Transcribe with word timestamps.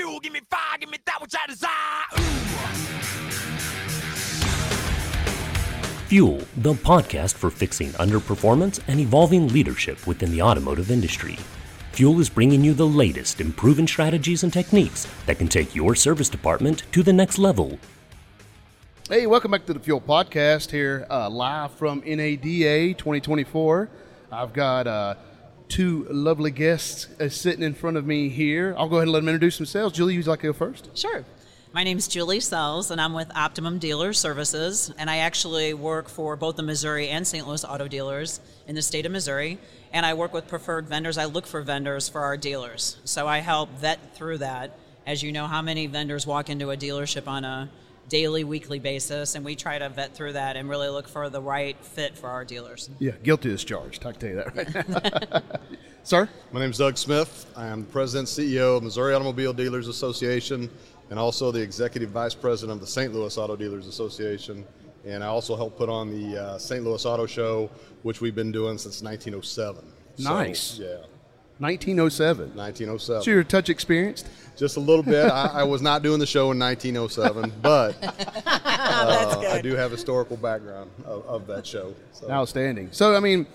fuel, 0.00 0.20
give 0.20 0.32
me 0.32 0.40
fire, 0.48 0.78
give 0.78 0.90
me 0.90 0.98
that 1.04 1.20
which 1.20 1.34
I 1.34 1.46
desire. 1.46 1.70
Ooh. 2.18 2.26
Fuel, 6.08 6.40
the 6.56 6.72
podcast 6.72 7.34
for 7.34 7.50
fixing 7.50 7.90
underperformance 7.90 8.80
and 8.88 8.98
evolving 8.98 9.48
leadership 9.48 10.06
within 10.06 10.32
the 10.32 10.40
automotive 10.40 10.90
industry. 10.90 11.36
Fuel 11.92 12.18
is 12.18 12.30
bringing 12.30 12.64
you 12.64 12.72
the 12.72 12.86
latest 12.86 13.40
in 13.42 13.52
proven 13.52 13.86
strategies 13.86 14.42
and 14.42 14.52
techniques 14.52 15.06
that 15.26 15.38
can 15.38 15.48
take 15.48 15.74
your 15.74 15.94
service 15.94 16.30
department 16.30 16.82
to 16.92 17.02
the 17.02 17.12
next 17.12 17.38
level. 17.38 17.78
Hey, 19.08 19.26
welcome 19.26 19.50
back 19.50 19.66
to 19.66 19.74
the 19.74 19.80
Fuel 19.80 20.00
Podcast 20.00 20.70
here, 20.70 21.06
uh, 21.10 21.28
live 21.28 21.72
from 21.72 22.00
NADA 22.06 22.94
2024. 22.94 23.90
I've 24.32 24.52
got 24.52 24.86
uh, 24.86 25.14
two 25.70 26.06
lovely 26.10 26.50
guests 26.50 27.06
uh, 27.20 27.28
sitting 27.28 27.62
in 27.62 27.72
front 27.72 27.96
of 27.96 28.04
me 28.04 28.28
here. 28.28 28.74
I'll 28.76 28.88
go 28.88 28.96
ahead 28.96 29.04
and 29.04 29.12
let 29.12 29.20
them 29.20 29.28
introduce 29.28 29.56
themselves. 29.56 29.96
Julie, 29.96 30.14
you'd 30.14 30.26
you 30.26 30.30
like 30.30 30.40
to 30.40 30.48
go 30.48 30.52
first? 30.52 30.90
Sure. 30.98 31.24
My 31.72 31.84
name 31.84 31.98
is 31.98 32.08
Julie 32.08 32.40
Sells, 32.40 32.90
and 32.90 33.00
I'm 33.00 33.12
with 33.12 33.30
Optimum 33.36 33.78
Dealer 33.78 34.12
Services, 34.12 34.92
and 34.98 35.08
I 35.08 35.18
actually 35.18 35.72
work 35.72 36.08
for 36.08 36.34
both 36.34 36.56
the 36.56 36.64
Missouri 36.64 37.08
and 37.08 37.24
St. 37.24 37.46
Louis 37.46 37.64
auto 37.64 37.86
dealers 37.86 38.40
in 38.66 38.74
the 38.74 38.82
state 38.82 39.06
of 39.06 39.12
Missouri, 39.12 39.58
and 39.92 40.04
I 40.04 40.14
work 40.14 40.34
with 40.34 40.48
preferred 40.48 40.88
vendors. 40.88 41.16
I 41.16 41.26
look 41.26 41.46
for 41.46 41.62
vendors 41.62 42.08
for 42.08 42.22
our 42.22 42.36
dealers, 42.36 42.96
so 43.04 43.28
I 43.28 43.38
help 43.38 43.70
vet 43.78 44.16
through 44.16 44.38
that. 44.38 44.76
As 45.06 45.22
you 45.22 45.30
know, 45.30 45.46
how 45.46 45.62
many 45.62 45.86
vendors 45.86 46.26
walk 46.26 46.50
into 46.50 46.72
a 46.72 46.76
dealership 46.76 47.28
on 47.28 47.44
a 47.44 47.70
daily, 48.10 48.44
weekly 48.44 48.78
basis, 48.78 49.36
and 49.36 49.44
we 49.44 49.56
try 49.56 49.78
to 49.78 49.88
vet 49.88 50.14
through 50.14 50.34
that 50.34 50.56
and 50.56 50.68
really 50.68 50.88
look 50.88 51.08
for 51.08 51.30
the 51.30 51.40
right 51.40 51.82
fit 51.82 52.18
for 52.18 52.28
our 52.28 52.44
dealers. 52.44 52.90
Yeah, 52.98 53.12
guilty 53.22 53.52
as 53.52 53.64
charged. 53.64 54.04
I 54.04 54.12
can 54.12 54.20
tell 54.20 54.30
you 54.30 54.36
that 54.36 55.32
right 55.32 55.42
Sir? 56.02 56.28
My 56.52 56.60
name 56.60 56.70
is 56.70 56.78
Doug 56.78 56.98
Smith. 56.98 57.46
I 57.56 57.66
am 57.68 57.82
the 57.82 57.92
President 57.92 58.26
CEO 58.26 58.76
of 58.78 58.82
Missouri 58.82 59.14
Automobile 59.14 59.52
Dealers 59.52 59.86
Association 59.86 60.68
and 61.10 61.18
also 61.18 61.52
the 61.52 61.60
Executive 61.60 62.10
Vice 62.10 62.34
President 62.34 62.74
of 62.76 62.80
the 62.80 62.86
St. 62.86 63.12
Louis 63.14 63.36
Auto 63.38 63.54
Dealers 63.54 63.86
Association. 63.86 64.64
And 65.04 65.22
I 65.22 65.28
also 65.28 65.56
help 65.56 65.78
put 65.78 65.88
on 65.88 66.10
the 66.10 66.42
uh, 66.42 66.58
St. 66.58 66.84
Louis 66.84 67.04
Auto 67.06 67.26
Show, 67.26 67.70
which 68.02 68.20
we've 68.20 68.34
been 68.34 68.52
doing 68.52 68.76
since 68.76 69.02
1907. 69.02 69.84
Nice. 70.18 70.60
So, 70.60 70.82
yeah. 70.82 70.96
1907. 71.60 72.56
1907. 72.56 73.22
So 73.22 73.30
you're 73.30 73.44
touch 73.44 73.68
experienced? 73.68 74.28
Just 74.56 74.76
a 74.78 74.80
little 74.80 75.02
bit. 75.02 75.30
I, 75.30 75.60
I, 75.60 75.62
was 75.62 75.82
not 75.82 76.02
doing 76.02 76.18
the 76.18 76.26
show 76.26 76.50
in 76.52 76.58
1907, 76.58 77.52
but 77.62 77.96
uh, 78.02 79.44
I 79.50 79.60
do 79.62 79.76
have 79.76 79.90
historical 79.90 80.36
background 80.36 80.90
of, 81.04 81.26
of 81.26 81.46
that 81.46 81.66
show. 81.66 81.94
So. 82.12 82.30
Outstanding. 82.30 82.88
So, 82.92 83.14
I 83.14 83.20
mean, 83.20 83.46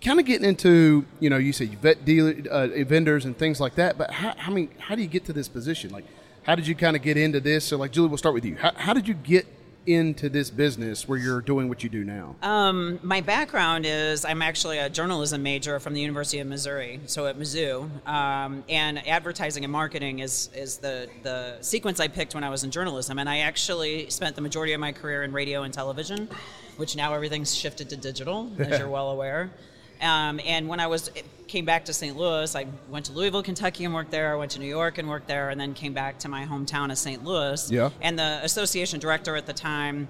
kind 0.00 0.18
of 0.18 0.24
getting 0.24 0.48
into, 0.48 1.04
you 1.20 1.28
know, 1.28 1.36
you 1.36 1.52
said 1.52 1.68
you 1.68 1.76
vet 1.76 2.04
dealer, 2.04 2.34
uh, 2.50 2.68
vendors 2.84 3.26
and 3.26 3.36
things 3.36 3.60
like 3.60 3.74
that, 3.74 3.98
but 3.98 4.10
how, 4.10 4.34
I 4.38 4.50
mean, 4.50 4.70
how 4.78 4.94
do 4.94 5.02
you 5.02 5.08
get 5.08 5.26
to 5.26 5.32
this 5.32 5.48
position? 5.48 5.90
Like, 5.90 6.04
how 6.42 6.54
did 6.54 6.66
you 6.66 6.74
kind 6.74 6.96
of 6.96 7.02
get 7.02 7.16
into 7.16 7.38
this? 7.38 7.64
So, 7.66 7.76
like, 7.76 7.92
Julie, 7.92 8.08
we'll 8.08 8.18
start 8.18 8.34
with 8.34 8.44
you. 8.44 8.56
How, 8.56 8.72
how 8.74 8.94
did 8.94 9.06
you 9.06 9.14
get 9.14 9.46
into 9.86 10.28
this 10.28 10.50
business 10.50 11.08
where 11.08 11.18
you're 11.18 11.40
doing 11.40 11.68
what 11.68 11.82
you 11.82 11.88
do 11.88 12.04
now? 12.04 12.36
Um, 12.42 12.98
my 13.02 13.20
background 13.20 13.84
is 13.86 14.24
I'm 14.24 14.42
actually 14.42 14.78
a 14.78 14.88
journalism 14.88 15.42
major 15.42 15.80
from 15.80 15.94
the 15.94 16.00
University 16.00 16.38
of 16.38 16.46
Missouri, 16.46 17.00
so 17.06 17.26
at 17.26 17.38
Mizzou, 17.38 17.88
um, 18.06 18.64
and 18.68 19.06
advertising 19.06 19.64
and 19.64 19.72
marketing 19.72 20.20
is 20.20 20.50
is 20.54 20.78
the 20.78 21.08
the 21.22 21.56
sequence 21.60 22.00
I 22.00 22.08
picked 22.08 22.34
when 22.34 22.44
I 22.44 22.50
was 22.50 22.64
in 22.64 22.70
journalism, 22.70 23.18
and 23.18 23.28
I 23.28 23.38
actually 23.38 24.08
spent 24.10 24.36
the 24.36 24.42
majority 24.42 24.72
of 24.72 24.80
my 24.80 24.92
career 24.92 25.22
in 25.22 25.32
radio 25.32 25.62
and 25.62 25.72
television, 25.72 26.28
which 26.76 26.96
now 26.96 27.14
everything's 27.14 27.54
shifted 27.54 27.90
to 27.90 27.96
digital, 27.96 28.50
as 28.58 28.78
you're 28.78 28.88
well 28.98 29.10
aware. 29.10 29.50
Um, 30.00 30.40
and 30.44 30.68
when 30.68 30.80
I 30.80 30.88
was 30.88 31.10
came 31.52 31.66
back 31.66 31.84
to 31.84 31.92
St. 31.92 32.16
Louis, 32.16 32.56
I 32.56 32.66
went 32.88 33.04
to 33.06 33.12
Louisville, 33.12 33.42
Kentucky, 33.42 33.84
and 33.84 33.92
worked 33.92 34.10
there. 34.10 34.32
I 34.32 34.36
went 34.36 34.52
to 34.52 34.58
New 34.58 34.66
York 34.66 34.96
and 34.96 35.06
worked 35.06 35.28
there, 35.28 35.50
and 35.50 35.60
then 35.60 35.74
came 35.74 35.92
back 35.92 36.18
to 36.20 36.28
my 36.28 36.46
hometown 36.46 36.90
of 36.90 36.96
St. 36.96 37.22
Louis. 37.22 37.70
Yeah. 37.70 37.90
And 38.00 38.18
the 38.18 38.40
association 38.42 38.98
director 38.98 39.36
at 39.36 39.44
the 39.44 39.52
time, 39.52 40.08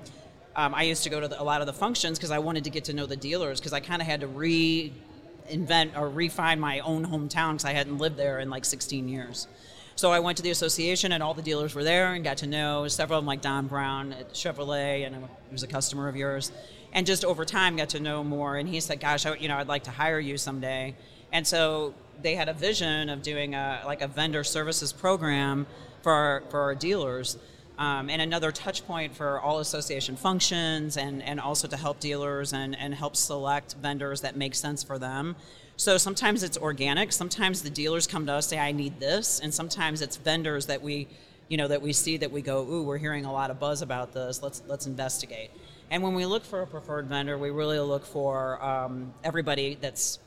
um, 0.55 0.73
I 0.73 0.85
used 0.85 1.03
to 1.03 1.11
go 1.11 1.19
to 1.19 1.27
the, 1.27 1.43
a 1.43 1.43
lot 1.43 1.61
of 1.61 1.67
the 1.67 1.73
functions 1.73 2.17
because 2.17 2.31
I 2.31 2.39
wanted 2.39 2.63
to 2.63 2.71
get 2.71 2.85
to 2.85 2.93
know 2.93 3.07
the 3.07 3.17
dealers 3.17 3.59
because 3.59 3.73
I 3.73 3.81
kind 3.81 4.01
of 4.01 4.07
had 4.07 4.21
to 4.21 4.29
reinvent 4.29 5.99
or 5.99 6.09
refine 6.09 6.61
my 6.61 6.79
own 6.79 7.05
hometown 7.05 7.55
because 7.55 7.65
I 7.65 7.73
hadn't 7.73 7.99
lived 7.99 8.17
there 8.17 8.39
in 8.39 8.49
like 8.49 8.65
16 8.65 9.09
years. 9.09 9.49
So 9.97 10.13
I 10.13 10.21
went 10.21 10.37
to 10.37 10.45
the 10.45 10.51
association, 10.51 11.11
and 11.11 11.25
all 11.25 11.35
the 11.35 11.43
dealers 11.43 11.75
were 11.75 11.85
there, 11.85 12.15
and 12.15 12.23
got 12.23 12.37
to 12.39 12.47
know 12.47 12.87
several 12.87 13.19
of 13.19 13.25
them, 13.25 13.27
like 13.27 13.43
Don 13.43 13.67
Brown 13.67 14.13
at 14.13 14.33
Chevrolet, 14.33 15.05
and 15.05 15.17
he 15.17 15.23
was 15.51 15.65
a 15.65 15.67
customer 15.67 16.07
of 16.07 16.15
yours 16.15 16.53
and 16.95 17.07
just 17.07 17.25
over 17.25 17.45
time 17.45 17.77
got 17.77 17.89
to 17.89 18.01
know 18.01 18.23
more. 18.23 18.57
And 18.59 18.69
he 18.69 18.79
said, 18.81 19.01
"Gosh, 19.01 19.25
I, 19.25 19.35
you 19.37 19.49
know, 19.49 19.57
I'd 19.57 19.67
like 19.67 19.85
to 19.85 19.91
hire 19.91 20.21
you 20.21 20.37
someday." 20.37 20.95
And 21.33 21.47
so 21.47 21.95
they 22.21 22.35
had 22.35 22.49
a 22.49 22.53
vision 22.53 23.09
of 23.09 23.23
doing 23.23 23.55
a 23.55 23.83
like 23.85 24.03
a 24.03 24.09
vendor 24.09 24.45
services 24.45 24.93
program 24.93 25.67
for 26.03 26.13
our, 26.13 26.43
for 26.51 26.61
our 26.61 26.75
dealers. 26.75 27.39
Um, 27.79 28.11
and 28.11 28.21
another 28.21 28.53
touch 28.53 28.87
point 28.87 29.17
for 29.17 29.41
all 29.41 29.59
association 29.59 30.15
functions 30.15 30.97
and, 30.97 31.23
and 31.23 31.41
also 31.41 31.67
to 31.67 31.77
help 31.77 31.99
dealers 32.01 32.53
and, 32.53 32.77
and 32.79 32.95
help 32.95 33.17
select 33.17 33.75
vendors 33.81 34.21
that 34.21 34.37
make 34.37 34.55
sense 34.55 34.83
for 34.83 34.99
them. 34.99 35.37
So 35.77 35.97
sometimes 35.97 36.43
it's 36.43 36.59
organic, 36.59 37.13
sometimes 37.13 37.63
the 37.63 37.71
dealers 37.71 38.07
come 38.07 38.27
to 38.27 38.33
us 38.35 38.47
say, 38.47 38.59
I 38.59 38.73
need 38.73 39.01
this, 39.01 39.41
and 39.41 39.53
sometimes 39.53 40.03
it's 40.03 40.17
vendors 40.17 40.67
that 40.67 40.83
we 40.83 41.09
you 41.49 41.57
know 41.57 41.69
that 41.69 41.83
we 41.83 41.93
see 41.93 42.17
that 42.19 42.31
we 42.31 42.41
go, 42.41 42.63
ooh, 42.63 42.83
we're 42.83 42.99
hearing 42.99 43.25
a 43.25 43.33
lot 43.33 43.51
of 43.51 43.59
buzz 43.59 43.83
about 43.83 44.13
this, 44.13 44.43
let's 44.43 44.63
let's 44.69 44.87
investigate. 44.87 45.51
And 45.91 46.03
when 46.03 46.15
we 46.15 46.25
look 46.25 46.45
for 46.45 46.63
a 46.63 46.67
preferred 46.67 47.07
vendor, 47.07 47.37
we 47.37 47.51
really 47.51 47.79
look 47.81 48.07
for 48.07 48.63
um, 48.65 49.13
everybody 49.25 49.77
that's 49.81 50.19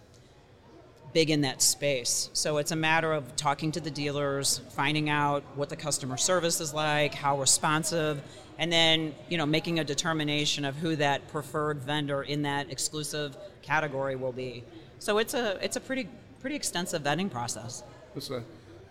big 1.15 1.29
in 1.29 1.41
that 1.41 1.61
space. 1.61 2.29
So 2.33 2.57
it's 2.57 2.71
a 2.71 2.75
matter 2.75 3.13
of 3.13 3.37
talking 3.37 3.71
to 3.71 3.79
the 3.79 3.89
dealers, 3.89 4.59
finding 4.71 5.09
out 5.09 5.43
what 5.55 5.69
the 5.69 5.75
customer 5.77 6.17
service 6.17 6.59
is 6.59 6.73
like, 6.73 7.13
how 7.13 7.39
responsive, 7.39 8.21
and 8.59 8.69
then 8.69 9.15
you 9.29 9.37
know 9.37 9.45
making 9.45 9.79
a 9.79 9.83
determination 9.83 10.65
of 10.65 10.75
who 10.75 10.97
that 10.97 11.25
preferred 11.29 11.79
vendor 11.79 12.23
in 12.23 12.41
that 12.41 12.69
exclusive 12.69 13.37
category 13.61 14.17
will 14.17 14.33
be. 14.33 14.63
So 14.99 15.17
it's 15.17 15.33
a 15.33 15.57
it's 15.63 15.77
a 15.77 15.79
pretty 15.79 16.09
pretty 16.41 16.57
extensive 16.57 17.01
vetting 17.03 17.31
process. 17.31 17.83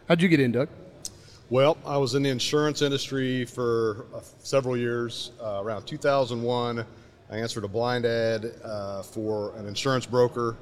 How'd 0.09 0.23
you 0.23 0.29
get 0.29 0.41
in, 0.41 0.51
Doug? 0.51 0.71
Well, 1.51 1.77
I 1.85 1.99
was 1.99 2.15
in 2.15 2.23
the 2.23 2.31
insurance 2.31 2.81
industry 2.81 3.45
for 3.45 4.07
uh, 4.15 4.21
several 4.43 4.79
years. 4.79 5.33
Uh, 5.43 5.61
around 5.63 5.87
2001, 5.87 6.87
I 7.31 7.37
answered 7.37 7.65
a 7.65 7.69
blind 7.69 8.07
ad 8.07 8.55
uh, 8.65 9.03
for 9.03 9.55
an 9.57 9.67
insurance 9.67 10.07
broker 10.07 10.57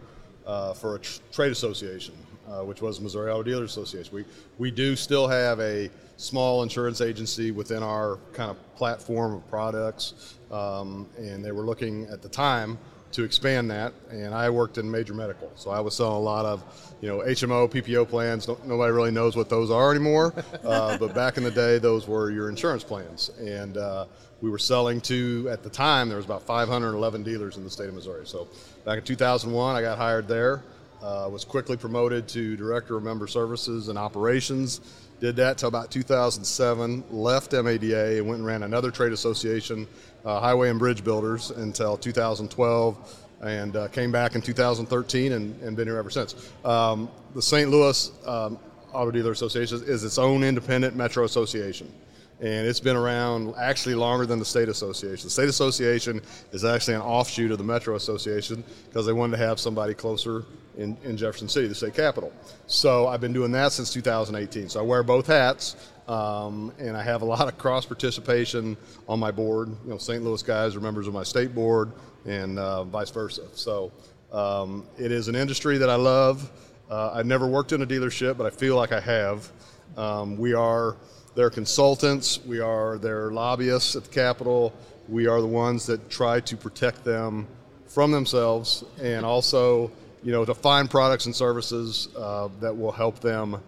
uh, 0.47 0.75
for 0.75 0.97
a 0.97 0.99
tr- 0.99 1.21
trade 1.33 1.53
association, 1.53 2.15
uh, 2.49 2.65
which 2.65 2.83
was 2.83 3.01
Missouri 3.01 3.31
Auto 3.31 3.43
Dealers 3.43 3.71
Association. 3.71 4.15
We, 4.15 4.25
we 4.59 4.71
do 4.71 4.97
still 4.97 5.29
have 5.29 5.61
a 5.61 5.91
small 6.17 6.63
insurance 6.63 7.01
agency 7.01 7.51
within 7.51 7.83
our 7.83 8.19
kind 8.33 8.51
of 8.51 8.77
platform 8.77 9.35
of 9.35 9.49
products, 9.49 10.37
um, 10.51 11.09
and 11.17 11.45
they 11.45 11.53
were 11.53 11.65
looking 11.65 12.07
at 12.07 12.23
the 12.23 12.29
time 12.29 12.79
to 13.13 13.25
expand 13.25 13.71
that, 13.71 13.93
and 14.11 14.35
I 14.35 14.49
worked 14.49 14.79
in 14.79 14.91
major 14.91 15.13
medical. 15.15 15.53
So 15.55 15.71
I 15.71 15.81
was 15.81 15.95
selling 15.95 16.17
a 16.17 16.21
lot 16.21 16.47
of, 16.47 16.65
you 17.01 17.09
know, 17.09 17.19
HMO, 17.19 17.71
PPO 17.71 18.09
plans. 18.09 18.49
nobody 18.65 18.93
really 18.93 19.11
knows 19.11 19.37
what 19.37 19.51
those 19.51 19.71
are 19.71 19.91
anymore, 19.91 20.35
uh, 20.65 20.97
but 20.97 21.15
back 21.15 21.37
in 21.37 21.45
the 21.45 21.51
day, 21.51 21.79
those 21.79 22.09
were 22.09 22.31
your 22.31 22.49
insurance 22.49 22.83
plans. 22.83 23.31
And 23.39 23.77
uh, 23.77 24.07
we 24.41 24.51
were 24.51 24.59
selling 24.59 25.01
to, 25.03 25.49
at 25.51 25.63
the 25.63 25.71
time, 25.71 26.09
there 26.09 26.17
was 26.17 26.25
about 26.25 26.43
511 26.43 27.23
dealers 27.23 27.57
in 27.57 27.65
the 27.65 27.71
state 27.71 27.89
of 27.89 27.95
Missouri. 27.95 28.27
So 28.27 28.49
back 28.85 28.99
in 28.99 29.05
2001, 29.05 29.77
I 29.77 29.81
got 29.81 29.99
hired 29.99 30.29
there. 30.29 30.63
Uh, 31.03 31.29
was 31.31 31.45
quickly 31.45 31.77
promoted 31.77 32.29
to 32.29 32.57
director 32.57 32.97
of 32.97 33.03
member 33.03 33.27
services 33.27 33.89
and 33.89 33.99
operations. 33.99 34.81
Did 35.21 35.35
that 35.37 35.59
till 35.59 35.69
about 35.69 35.91
2007. 35.91 37.05
Left 37.11 37.53
MADA 37.53 38.19
and 38.19 38.27
went 38.27 38.39
and 38.39 38.47
ran 38.47 38.63
another 38.63 38.91
trade 38.93 39.13
association 39.13 39.89
uh, 40.25 40.39
highway 40.41 40.71
and 40.71 40.79
bridge 40.79 41.03
builders 41.03 41.51
until 41.51 41.97
2012 41.97 43.27
and 43.41 43.77
uh, 43.77 43.89
came 43.89 44.13
back 44.13 44.37
in 44.37 44.43
2013 44.43 45.33
and, 45.33 45.61
and 45.63 45.77
been 45.77 45.89
here 45.89 45.97
ever 45.97 46.11
since. 46.11 46.53
Um, 46.65 47.09
the 47.35 47.43
St. 47.43 47.69
Louis 47.69 48.11
um, 48.25 48.59
Auto 48.93 49.11
Dealer 49.11 49.33
Association 49.33 49.83
is 49.85 50.05
its 50.05 50.19
own 50.19 50.45
independent 50.45 50.95
metro 50.95 51.25
association. 51.25 51.93
And 52.43 52.67
it's 52.67 52.81
been 52.81 52.97
around 52.97 53.55
actually 53.57 53.95
longer 53.95 54.27
than 54.27 54.41
the 54.41 54.45
state 54.45 54.69
association. 54.69 55.27
The 55.27 55.31
state 55.31 55.49
association 55.49 56.21
is 56.51 56.65
actually 56.65 56.95
an 56.95 57.03
offshoot 57.03 57.53
of 57.53 57.59
the 57.59 57.65
Metro 57.65 57.95
Association 57.95 58.65
because 58.89 59.07
they 59.07 59.13
wanted 59.13 59.37
to 59.37 59.47
have 59.47 59.61
somebody 59.61 59.95
closer 59.95 60.45
in, 60.77 60.97
in 61.05 61.17
Jefferson 61.17 61.49
City, 61.49 61.69
the 61.69 61.75
state 61.75 61.95
capital. 61.95 62.33
So 62.67 63.07
I've 63.07 63.21
been 63.21 63.33
doing 63.33 63.53
that 63.53 63.71
since 63.71 63.93
2018. 63.93 64.69
So 64.71 64.81
I 64.81 64.83
wear 64.83 65.05
both 65.05 65.29
hats. 65.29 65.77
Um, 66.09 66.73
and 66.81 66.97
I 66.97 67.03
have 67.05 67.23
a 67.23 67.25
lot 67.25 67.47
of 67.47 67.57
cross 67.59 67.87
participation 67.87 68.77
on 69.09 69.21
my 69.21 69.31
board. 69.31 69.69
You 69.85 69.91
know, 69.91 69.99
St. 69.99 70.23
Louis 70.23 70.43
guys 70.43 70.75
are 70.75 70.81
members 70.81 71.07
of 71.07 71.15
my 71.15 71.23
state 71.23 71.55
board, 71.55 71.93
and 72.27 72.59
uh, 72.59 72.83
vice 72.85 73.11
versa. 73.11 73.43
So 73.55 73.93
um, 74.33 74.85
it 74.99 75.13
is 75.13 75.29
an 75.29 75.37
industry 75.37 75.79
that 75.79 75.89
I 75.89 75.95
love. 75.95 76.51
Uh, 76.91 77.13
I've 77.15 77.27
never 77.27 77.47
worked 77.47 77.71
in 77.71 77.83
a 77.83 77.87
dealership, 77.87 78.37
but 78.37 78.47
I 78.47 78.51
feel 78.51 78.75
like 78.75 78.91
I 78.91 79.01
have. 79.01 79.51
Um, 79.97 80.37
we 80.37 80.55
are 80.55 80.97
their 81.35 81.51
consultants. 81.51 82.41
We 82.45 82.61
are 82.61 82.99
their 82.99 83.31
lobbyists 83.31 83.97
at 83.97 84.05
the 84.05 84.11
Capitol. 84.11 84.73
We 85.09 85.27
are 85.27 85.41
the 85.41 85.47
ones 85.47 85.87
that 85.87 86.11
try 86.11 86.41
to 86.41 86.57
protect 86.57 87.05
them 87.05 87.47
from 87.87 88.11
themselves, 88.13 88.85
and 89.03 89.25
also, 89.27 89.91
you 90.23 90.33
know, 90.33 90.45
to 90.45 90.55
find 90.55 90.89
products 90.91 91.27
and 91.27 91.35
services 91.35 92.09
uh, 92.17 92.49
that 92.61 92.77
will 92.77 92.93
help 92.93 93.21
them 93.21 93.61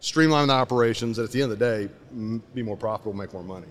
streamline 0.00 0.48
the 0.48 0.54
operations, 0.54 1.18
and 1.18 1.26
at 1.26 1.32
the 1.32 1.42
end 1.42 1.50
of 1.52 1.58
the 1.58 1.64
day, 1.64 1.88
m- 2.12 2.42
be 2.54 2.62
more 2.62 2.76
profitable, 2.76 3.12
make 3.14 3.32
more 3.32 3.42
money. 3.42 3.66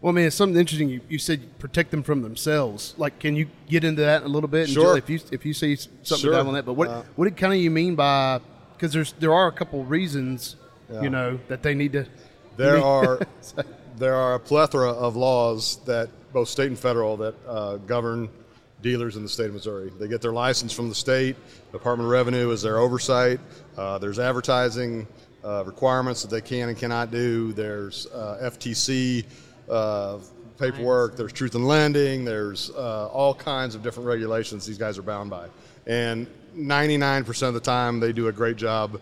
Well, 0.00 0.12
I 0.12 0.14
mean, 0.14 0.26
it's 0.26 0.36
something 0.36 0.58
interesting. 0.58 0.88
You, 0.88 1.00
you 1.08 1.18
said 1.18 1.58
protect 1.58 1.90
them 1.90 2.02
from 2.02 2.22
themselves. 2.22 2.94
Like, 2.98 3.18
can 3.18 3.36
you 3.36 3.48
get 3.68 3.84
into 3.84 4.02
that 4.02 4.22
a 4.24 4.28
little 4.28 4.48
bit? 4.48 4.64
And 4.64 4.70
Sure. 4.70 4.96
If 4.96 5.08
you 5.08 5.20
if 5.30 5.44
you 5.46 5.54
see 5.54 5.76
something 5.76 6.18
Sure. 6.18 6.32
down 6.32 6.46
on 6.48 6.54
that, 6.54 6.64
but 6.64 6.72
what 6.74 6.88
Uh, 6.88 7.02
what 7.16 7.36
kind 7.36 7.52
of 7.52 7.58
you 7.60 7.70
mean 7.70 7.94
by? 7.94 8.40
Because 8.74 8.92
there's 8.92 9.12
there 9.20 9.32
are 9.32 9.46
a 9.46 9.52
couple 9.52 9.84
reasons, 9.84 10.56
you 11.02 11.08
know, 11.10 11.38
that 11.48 11.62
they 11.62 11.74
need 11.74 11.92
to. 11.92 12.06
There 12.56 12.82
are 12.82 13.20
there 13.96 14.14
are 14.14 14.34
a 14.34 14.40
plethora 14.40 14.90
of 14.90 15.16
laws 15.16 15.78
that 15.86 16.08
both 16.32 16.48
state 16.48 16.68
and 16.68 16.78
federal 16.78 17.16
that 17.18 17.34
uh, 17.46 17.76
govern 17.76 18.28
dealers 18.82 19.16
in 19.16 19.22
the 19.22 19.28
state 19.28 19.46
of 19.46 19.54
Missouri. 19.54 19.92
They 19.98 20.08
get 20.08 20.20
their 20.20 20.32
license 20.32 20.72
from 20.72 20.88
the 20.88 20.94
state. 20.94 21.36
Department 21.70 22.06
of 22.06 22.10
Revenue 22.10 22.50
is 22.50 22.62
their 22.62 22.78
oversight. 22.78 23.38
Uh, 23.76 23.98
there's 23.98 24.18
advertising 24.18 25.06
uh, 25.44 25.64
requirements 25.64 26.22
that 26.22 26.30
they 26.30 26.40
can 26.40 26.68
and 26.68 26.76
cannot 26.76 27.10
do. 27.10 27.52
There's 27.52 28.06
uh, 28.08 28.40
FTC 28.42 29.24
uh, 29.70 30.18
paperwork. 30.58 31.16
There's 31.16 31.32
truth 31.32 31.54
in 31.54 31.64
lending. 31.64 32.24
There's 32.24 32.70
uh, 32.70 33.08
all 33.08 33.34
kinds 33.34 33.74
of 33.74 33.82
different 33.82 34.08
regulations 34.08 34.66
these 34.66 34.78
guys 34.78 34.98
are 34.98 35.02
bound 35.02 35.30
by. 35.30 35.48
And 35.86 36.26
99% 36.56 37.48
of 37.48 37.54
the 37.54 37.60
time, 37.60 38.00
they 38.00 38.12
do 38.12 38.28
a 38.28 38.32
great 38.32 38.56
job 38.56 39.00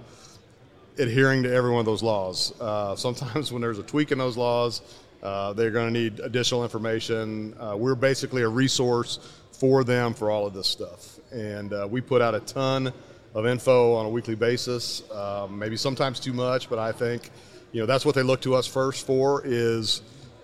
adhering 1.00 1.42
to 1.44 1.52
every 1.52 1.70
one 1.70 1.80
of 1.80 1.86
those 1.86 2.02
laws. 2.02 2.52
Uh, 2.60 2.94
sometimes 2.96 3.52
when 3.52 3.62
there's 3.62 3.78
a 3.78 3.82
tweak 3.82 4.12
in 4.12 4.18
those 4.18 4.36
laws, 4.36 4.82
uh, 5.22 5.52
they're 5.52 5.70
going 5.70 5.92
to 5.92 6.00
need 6.00 6.20
additional 6.20 6.62
information. 6.62 7.54
Uh, 7.58 7.76
we're 7.76 7.94
basically 7.94 8.42
a 8.42 8.48
resource 8.48 9.18
for 9.52 9.84
them 9.84 10.14
for 10.14 10.30
all 10.30 10.46
of 10.46 10.54
this 10.54 10.66
stuff, 10.66 11.18
and 11.30 11.72
uh, 11.72 11.86
we 11.90 12.00
put 12.00 12.22
out 12.22 12.34
a 12.34 12.40
ton 12.40 12.92
of 13.34 13.46
info 13.46 13.94
on 13.94 14.06
a 14.06 14.08
weekly 14.08 14.34
basis. 14.34 15.02
Um, 15.10 15.58
maybe 15.58 15.76
sometimes 15.76 16.20
too 16.20 16.32
much, 16.32 16.70
but 16.70 16.78
I 16.78 16.92
think 16.92 17.30
you 17.72 17.80
know 17.80 17.86
that's 17.86 18.04
what 18.04 18.14
they 18.14 18.22
look 18.22 18.40
to 18.42 18.54
us 18.54 18.66
first 18.66 19.06
for. 19.06 19.42
Is 19.44 20.00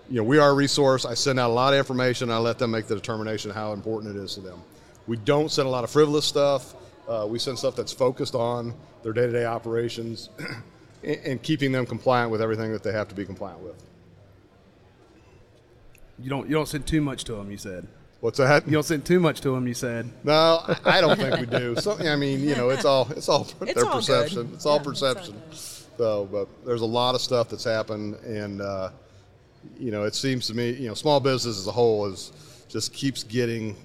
you 0.09 0.17
know 0.17 0.23
we 0.23 0.37
are 0.37 0.51
a 0.51 0.53
resource. 0.53 1.05
I 1.05 1.15
send 1.15 1.39
out 1.39 1.49
a 1.49 1.53
lot 1.53 1.73
of 1.73 1.79
information. 1.79 2.29
I 2.29 2.37
let 2.37 2.59
them 2.59 2.71
make 2.71 2.85
the 2.85 2.95
determination 2.95 3.49
how 3.49 3.73
important 3.73 4.15
it 4.15 4.19
is 4.19 4.35
to 4.35 4.41
them. 4.41 4.61
We 5.07 5.17
don't 5.17 5.49
send 5.49 5.67
a 5.67 5.71
lot 5.71 5.83
of 5.83 5.89
frivolous 5.89 6.25
stuff. 6.25 6.75
Uh, 7.07 7.25
we 7.29 7.39
send 7.39 7.57
stuff 7.57 7.75
that's 7.75 7.93
focused 7.93 8.35
on 8.35 8.73
their 9.03 9.13
day-to-day 9.13 9.45
operations 9.45 10.29
and, 11.03 11.15
and 11.25 11.41
keeping 11.43 11.71
them 11.71 11.85
compliant 11.85 12.31
with 12.31 12.41
everything 12.41 12.71
that 12.73 12.83
they 12.83 12.91
have 12.91 13.07
to 13.07 13.15
be 13.15 13.23
compliant 13.25 13.59
with. 13.61 13.81
You 16.19 16.29
don't 16.29 16.47
you 16.49 16.55
don't 16.55 16.67
send 16.67 16.87
too 16.87 17.01
much 17.01 17.23
to 17.25 17.33
them. 17.33 17.51
You 17.51 17.57
said 17.57 17.87
What's 18.19 18.39
that? 18.39 18.65
you 18.65 18.71
don't 18.73 18.83
send 18.83 19.05
too 19.05 19.19
much 19.19 19.41
to 19.41 19.51
them. 19.51 19.67
You 19.67 19.75
said 19.75 20.09
No, 20.23 20.59
I 20.67 20.77
I 20.85 21.01
don't 21.01 21.17
think 21.17 21.39
we 21.39 21.45
do. 21.45 21.75
So, 21.75 21.97
I 21.99 22.15
mean, 22.15 22.39
you 22.41 22.55
know, 22.55 22.69
it's 22.69 22.85
all 22.85 23.07
it's 23.11 23.29
all 23.29 23.47
It's 23.61 23.73
their 23.75 23.85
all 23.85 23.91
good. 23.91 23.97
perception. 23.99 24.49
It's 24.53 24.65
all 24.65 24.77
Yeah, 24.77 24.89
it's 24.89 25.01
all 25.03 25.13
perception. 25.13 25.41
So, 25.97 26.25
but 26.31 26.47
there's 26.65 26.81
a 26.81 26.85
lot 26.85 27.15
of 27.15 27.21
stuff 27.21 27.49
that's 27.49 27.63
happened, 27.63 28.15
and 28.23 28.61
uh, 28.61 28.89
you 29.79 29.89
know, 29.91 30.03
it 30.03 30.13
seems 30.15 30.45
to 30.47 30.53
me, 30.53 30.71
you 30.71 30.87
know, 30.87 30.93
small 30.93 31.19
business 31.19 31.57
as 31.57 31.65
a 31.67 31.71
whole 31.71 32.05
is 32.05 32.31
just 32.69 32.93
keeps 32.93 33.23
getting 33.23 33.75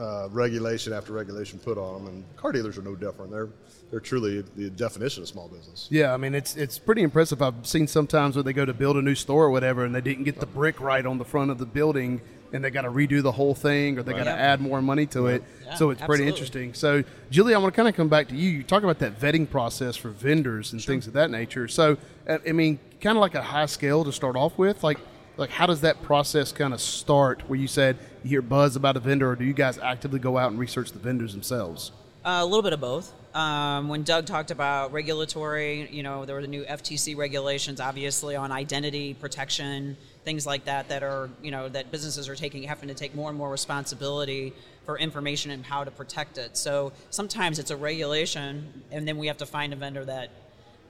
uh, 0.00 0.28
regulation 0.30 0.92
after 0.92 1.12
regulation 1.12 1.58
put 1.58 1.76
on 1.78 2.04
them, 2.04 2.14
and 2.14 2.36
car 2.36 2.52
dealers 2.52 2.78
are 2.78 2.82
no 2.82 2.94
different. 2.96 3.30
They're 3.30 3.48
they're 3.90 4.00
truly 4.00 4.42
the 4.56 4.70
definition 4.70 5.22
of 5.22 5.28
small 5.28 5.48
business. 5.48 5.88
yeah. 5.90 6.14
I 6.14 6.16
mean, 6.16 6.34
it's 6.34 6.56
it's 6.56 6.78
pretty 6.78 7.02
impressive. 7.02 7.42
I've 7.42 7.66
seen 7.66 7.86
sometimes 7.86 8.36
where 8.36 8.42
they 8.44 8.52
go 8.52 8.64
to 8.64 8.72
build 8.72 8.96
a 8.96 9.02
new 9.02 9.14
store 9.16 9.44
or 9.46 9.50
whatever, 9.50 9.84
and 9.84 9.94
they 9.94 10.00
didn't 10.00 10.24
get 10.24 10.38
the 10.40 10.46
brick 10.46 10.80
right 10.80 11.04
on 11.04 11.18
the 11.18 11.24
front 11.24 11.50
of 11.50 11.58
the 11.58 11.66
building, 11.66 12.20
and 12.52 12.64
they 12.64 12.70
got 12.70 12.82
to 12.82 12.90
redo 12.90 13.20
the 13.20 13.32
whole 13.32 13.54
thing, 13.54 13.98
or 13.98 14.02
they 14.04 14.12
got 14.12 14.24
to 14.24 14.30
Yeah. 14.30 14.36
add 14.36 14.60
more 14.60 14.80
money 14.80 15.06
to 15.06 15.26
it. 15.26 15.42
Yeah, 15.66 15.74
so 15.74 15.90
it's 15.90 16.02
pretty 16.02 16.26
interesting. 16.28 16.72
So, 16.74 17.02
Julie, 17.30 17.54
I 17.54 17.58
want 17.58 17.74
to 17.74 17.76
kind 17.76 17.88
of 17.88 17.96
come 17.96 18.08
back 18.08 18.28
to 18.28 18.36
you. 18.36 18.48
You 18.50 18.62
talk 18.62 18.84
about 18.84 19.00
that 19.00 19.18
vetting 19.20 19.50
process 19.50 19.96
for 19.96 20.10
vendors 20.10 20.72
and 20.72 20.82
things 20.82 21.06
of 21.08 21.12
that 21.14 21.30
nature. 21.30 21.66
So, 21.68 21.96
I 22.28 22.52
mean, 22.52 22.78
kind 23.00 23.16
of 23.18 23.20
like 23.20 23.34
a 23.34 23.42
high 23.42 23.66
scale 23.66 24.04
to 24.04 24.12
start 24.12 24.36
off 24.36 24.56
with, 24.56 24.82
like. 24.84 24.98
Like, 25.40 25.48
how 25.48 25.64
does 25.64 25.80
that 25.80 26.02
process 26.02 26.52
kind 26.52 26.74
of 26.74 26.82
start? 26.82 27.48
Where 27.48 27.58
you 27.58 27.66
said 27.66 27.96
you 28.22 28.28
hear 28.28 28.42
buzz 28.42 28.76
about 28.76 28.98
a 28.98 29.00
vendor, 29.00 29.30
or 29.30 29.36
do 29.36 29.44
you 29.46 29.54
guys 29.54 29.78
actively 29.78 30.18
go 30.18 30.36
out 30.36 30.50
and 30.50 30.60
research 30.60 30.92
the 30.92 30.98
vendors 30.98 31.32
themselves? 31.32 31.92
Uh, 32.22 32.40
a 32.42 32.44
little 32.44 32.62
bit 32.62 32.74
of 32.74 32.80
both. 32.82 33.10
Um, 33.34 33.88
when 33.88 34.02
Doug 34.02 34.26
talked 34.26 34.50
about 34.50 34.92
regulatory, 34.92 35.88
you 35.90 36.02
know, 36.02 36.26
there 36.26 36.36
were 36.36 36.42
the 36.42 36.46
new 36.48 36.64
FTC 36.64 37.16
regulations, 37.16 37.80
obviously 37.80 38.36
on 38.36 38.52
identity 38.52 39.14
protection, 39.14 39.96
things 40.26 40.46
like 40.46 40.66
that, 40.66 40.90
that 40.90 41.02
are, 41.02 41.30
you 41.42 41.50
know, 41.50 41.70
that 41.70 41.90
businesses 41.90 42.28
are 42.28 42.34
taking, 42.34 42.64
having 42.64 42.90
to 42.90 42.94
take 42.94 43.14
more 43.14 43.30
and 43.30 43.38
more 43.38 43.50
responsibility 43.50 44.52
for 44.84 44.98
information 44.98 45.52
and 45.52 45.64
how 45.64 45.84
to 45.84 45.90
protect 45.90 46.36
it. 46.36 46.54
So 46.58 46.92
sometimes 47.08 47.58
it's 47.58 47.70
a 47.70 47.76
regulation, 47.78 48.82
and 48.90 49.08
then 49.08 49.16
we 49.16 49.28
have 49.28 49.38
to 49.38 49.46
find 49.46 49.72
a 49.72 49.76
vendor 49.76 50.04
that 50.04 50.28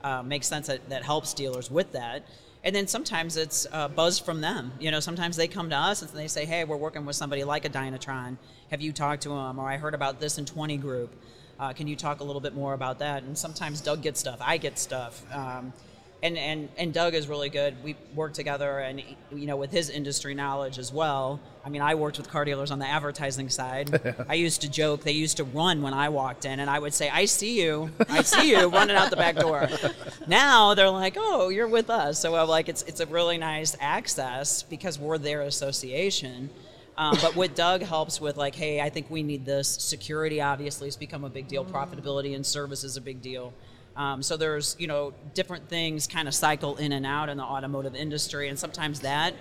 uh, 0.03 0.23
makes 0.23 0.47
sense 0.47 0.67
that, 0.67 0.89
that 0.89 1.03
helps 1.03 1.33
dealers 1.33 1.71
with 1.71 1.93
that. 1.93 2.25
And 2.63 2.75
then 2.75 2.87
sometimes 2.87 3.37
it's 3.37 3.65
uh, 3.71 3.87
buzz 3.87 4.19
from 4.19 4.41
them. 4.41 4.71
You 4.79 4.91
know, 4.91 4.99
sometimes 4.99 5.35
they 5.35 5.47
come 5.47 5.69
to 5.71 5.75
us 5.75 6.01
and 6.01 6.11
they 6.11 6.27
say, 6.27 6.45
"Hey, 6.45 6.63
we're 6.63 6.77
working 6.77 7.05
with 7.05 7.15
somebody 7.15 7.43
like 7.43 7.65
a 7.65 7.69
Dynatron. 7.69 8.37
Have 8.69 8.81
you 8.81 8.93
talked 8.93 9.23
to 9.23 9.29
them? 9.29 9.57
Or 9.59 9.67
I 9.67 9.77
heard 9.77 9.95
about 9.95 10.19
this 10.19 10.37
in 10.37 10.45
20 10.45 10.77
Group. 10.77 11.15
Uh, 11.59 11.73
can 11.73 11.87
you 11.87 11.95
talk 11.95 12.19
a 12.19 12.23
little 12.23 12.41
bit 12.41 12.53
more 12.53 12.73
about 12.73 12.99
that?" 12.99 13.23
And 13.23 13.35
sometimes 13.37 13.81
Doug 13.81 14.01
gets 14.03 14.19
stuff, 14.19 14.37
I 14.41 14.57
get 14.57 14.77
stuff, 14.77 15.23
um, 15.33 15.73
and 16.23 16.37
and 16.37 16.69
and 16.77 16.93
Doug 16.93 17.15
is 17.15 17.27
really 17.27 17.49
good. 17.49 17.75
We 17.83 17.95
work 18.15 18.33
together, 18.33 18.79
and 18.79 19.01
you 19.31 19.47
know, 19.47 19.55
with 19.57 19.71
his 19.71 19.89
industry 19.89 20.33
knowledge 20.33 20.77
as 20.77 20.91
well. 20.91 21.39
I 21.63 21.69
mean, 21.69 21.81
I 21.81 21.93
worked 21.95 22.17
with 22.17 22.29
car 22.29 22.43
dealers 22.43 22.71
on 22.71 22.79
the 22.79 22.87
advertising 22.87 23.49
side. 23.49 24.15
I 24.29 24.33
used 24.33 24.61
to 24.61 24.69
joke 24.69 25.03
they 25.03 25.11
used 25.11 25.37
to 25.37 25.43
run 25.43 25.81
when 25.81 25.93
I 25.93 26.09
walked 26.09 26.45
in, 26.45 26.59
and 26.59 26.69
I 26.69 26.79
would 26.79 26.93
say, 26.93 27.09
"I 27.09 27.25
see 27.25 27.61
you, 27.61 27.89
I 28.09 28.21
see 28.21 28.51
you 28.51 28.67
running 28.67 28.95
out 28.95 29.09
the 29.09 29.15
back 29.15 29.35
door." 29.35 29.67
Now 30.27 30.75
they're 30.75 30.89
like, 30.89 31.15
"Oh, 31.17 31.49
you're 31.49 31.67
with 31.67 31.89
us," 31.89 32.19
so 32.19 32.35
I'm 32.35 32.47
like, 32.47 32.69
it's 32.69 32.83
it's 32.83 32.99
a 32.99 33.05
really 33.07 33.37
nice 33.37 33.75
access 33.79 34.63
because 34.63 34.99
we're 34.99 35.17
their 35.17 35.41
association. 35.41 36.49
Um, 36.97 37.17
but 37.21 37.35
what 37.35 37.55
Doug 37.55 37.81
helps 37.81 38.21
with, 38.21 38.37
like, 38.37 38.53
hey, 38.53 38.81
I 38.81 38.89
think 38.89 39.09
we 39.09 39.23
need 39.23 39.45
this. 39.45 39.67
Security 39.67 40.41
obviously 40.41 40.87
has 40.87 40.95
become 40.95 41.23
a 41.23 41.29
big 41.29 41.47
deal. 41.47 41.65
Profitability 41.65 42.35
and 42.35 42.45
service 42.45 42.83
is 42.83 42.97
a 42.97 43.01
big 43.01 43.21
deal. 43.21 43.53
Um, 43.95 44.23
so 44.23 44.37
there's 44.37 44.75
you 44.79 44.87
know 44.87 45.13
different 45.33 45.67
things 45.67 46.07
kind 46.07 46.27
of 46.27 46.33
cycle 46.33 46.77
in 46.77 46.91
and 46.93 47.05
out 47.05 47.29
in 47.29 47.37
the 47.37 47.43
automotive 47.43 47.95
industry, 47.95 48.47
and 48.47 48.57
sometimes 48.57 49.01
that 49.01 49.33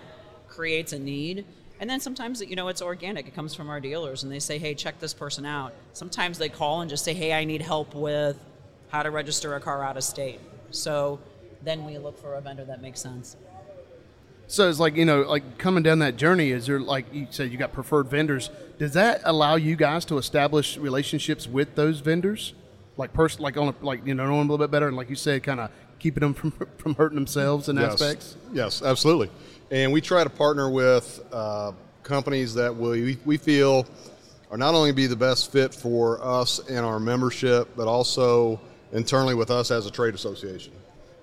creates 0.49 0.93
a 0.93 0.99
need. 0.99 1.44
And 1.79 1.88
then 1.88 2.00
sometimes 2.00 2.43
you 2.43 2.56
know 2.56 2.69
it's 2.69 2.82
organic. 2.82 3.26
It 3.26 3.35
comes 3.35 3.55
from 3.55 3.70
our 3.70 3.81
dealers, 3.81 4.23
and 4.23 4.32
they 4.32 4.41
say, 4.41 4.58
"Hey, 4.58 4.75
check 4.75 4.99
this 4.99 5.14
person 5.14 5.47
out." 5.47 5.73
Sometimes 5.93 6.38
they 6.38 6.49
call 6.49 6.81
and 6.81 6.91
just 6.91 7.05
say, 7.05 7.14
"Hey, 7.14 7.32
I 7.32 7.44
need 7.44 7.62
help 7.62 7.94
with 7.94 8.38
how 8.91 9.02
to 9.02 9.11
register 9.11 9.55
a 9.55 9.61
car 9.61 9.85
out 9.85 9.97
of 9.97 10.05
state." 10.05 10.41
So 10.70 11.20
then 11.62 11.85
we 11.85 11.99
look 11.99 12.19
for 12.19 12.35
a 12.35 12.41
vendor 12.41 12.64
that 12.64 12.82
makes 12.82 13.00
sense. 13.00 13.37
So 14.47 14.69
it's 14.69 14.80
like 14.80 14.97
you 14.97 15.04
know, 15.04 15.23
like 15.23 15.59
coming 15.59 15.85
down 15.85 16.00
that 16.00 16.16
journey. 16.16 16.50
Is 16.50 16.66
there 16.66 16.80
like 16.80 17.07
you 17.14 17.28
said, 17.30 17.52
you 17.52 17.57
got 17.57 17.73
preferred 17.73 18.09
vendors? 18.09 18.50
Does 18.78 18.95
that 18.95 19.21
allow 19.25 19.54
you 19.54 19.76
guys 19.76 20.04
to 20.07 20.19
establish 20.19 20.76
relationships 20.76 21.47
with 21.47 21.76
those 21.76 22.00
vendors, 22.00 22.54
like 23.00 23.12
person, 23.12 23.42
like 23.42 23.57
on 23.57 23.69
a, 23.69 23.85
like 23.85 24.07
you 24.07 24.14
know, 24.14 24.26
knowing 24.26 24.40
a 24.40 24.42
little 24.42 24.59
bit 24.59 24.71
better, 24.71 24.87
and 24.87 24.97
like 24.97 25.11
you 25.11 25.16
said, 25.16 25.42
kind 25.42 25.59
of 25.59 25.71
keeping 25.99 26.21
them 26.21 26.35
from 26.35 26.52
from 26.78 26.95
hurting 26.95 27.16
themselves 27.16 27.69
in 27.69 27.76
yes. 27.76 27.95
aspects? 27.95 28.37
Yes, 28.52 28.83
absolutely. 28.83 29.30
And 29.73 29.92
we 29.92 30.00
try 30.00 30.23
to 30.23 30.30
partner 30.30 30.71
with 30.71 31.21
uh, 31.33 31.73
companies 32.02 32.54
that 32.54 32.75
we, 32.75 33.19
we 33.25 33.37
feel 33.37 33.87
are 34.50 34.59
not 34.59 34.75
only 34.75 34.90
be 34.90 35.07
the 35.07 35.16
best 35.16 35.52
fit 35.52 35.73
for 35.73 36.23
us 36.25 36.59
and 36.69 36.85
our 36.85 36.99
membership, 36.99 37.69
but 37.76 37.87
also 37.87 38.61
internally 38.92 39.35
with 39.35 39.50
us 39.50 39.71
as 39.71 39.87
a 39.87 39.90
trade 39.90 40.14
association. 40.14 40.73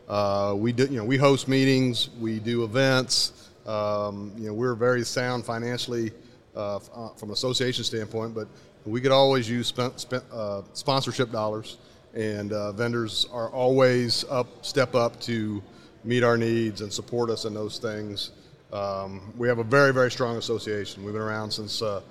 Uh, 0.08 0.54
we 0.56 0.72
do, 0.72 0.86
you 0.86 0.96
know, 0.96 1.04
we 1.04 1.18
host 1.18 1.50
meetings, 1.50 2.10
we 2.22 2.40
do 2.40 2.64
events. 2.64 3.50
Um, 3.66 4.32
you 4.38 4.48
know, 4.48 4.54
we're 4.54 4.76
very 4.76 5.04
sound 5.04 5.46
financially 5.46 6.14
uh, 6.56 6.78
uh, 6.78 7.10
from 7.16 7.30
an 7.30 7.34
association 7.34 7.84
standpoint, 7.84 8.34
but 8.34 8.48
we 8.88 9.02
could 9.02 9.12
always 9.12 9.50
use 9.50 9.68
spent, 9.68 10.00
spent, 10.00 10.24
uh, 10.32 10.62
sponsorship 10.74 11.32
dollars, 11.32 11.78
and 12.14 12.54
uh, 12.54 12.72
vendors 12.72 13.28
are 13.32 13.50
always 13.50 14.24
up, 14.30 14.66
step 14.66 14.96
up 14.96 15.20
to 15.22 15.62
meet 16.04 16.24
our 16.24 16.38
needs 16.38 16.82
and 16.82 16.92
support 16.92 17.30
us 17.30 17.46
in 17.46 17.54
those 17.54 17.80
things. 17.80 18.32
Um, 18.72 19.34
we 19.38 19.48
have 19.48 19.60
a 19.60 19.64
very, 19.64 19.94
very 19.94 20.12
strong 20.12 20.38
association. 20.38 21.04
We've 21.04 21.14
been 21.14 21.22
around 21.22 21.52
since 21.52 21.82
uh, 21.82 22.02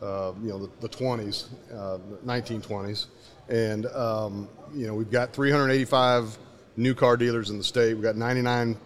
uh, 0.00 0.32
you 0.42 0.48
know 0.48 0.66
the, 0.66 0.70
the 0.80 0.88
20s, 0.88 1.46
uh, 1.72 1.98
1920s, 2.24 3.06
and 3.48 3.86
um, 3.86 4.48
you 4.74 4.86
know 4.86 4.94
we've 4.94 5.10
got 5.10 5.32
385 5.32 6.38
new 6.76 6.94
car 6.94 7.16
dealers 7.16 7.50
in 7.50 7.58
the 7.58 7.64
state. 7.64 7.94
We've 7.94 8.02
got 8.02 8.16
99 8.16 8.76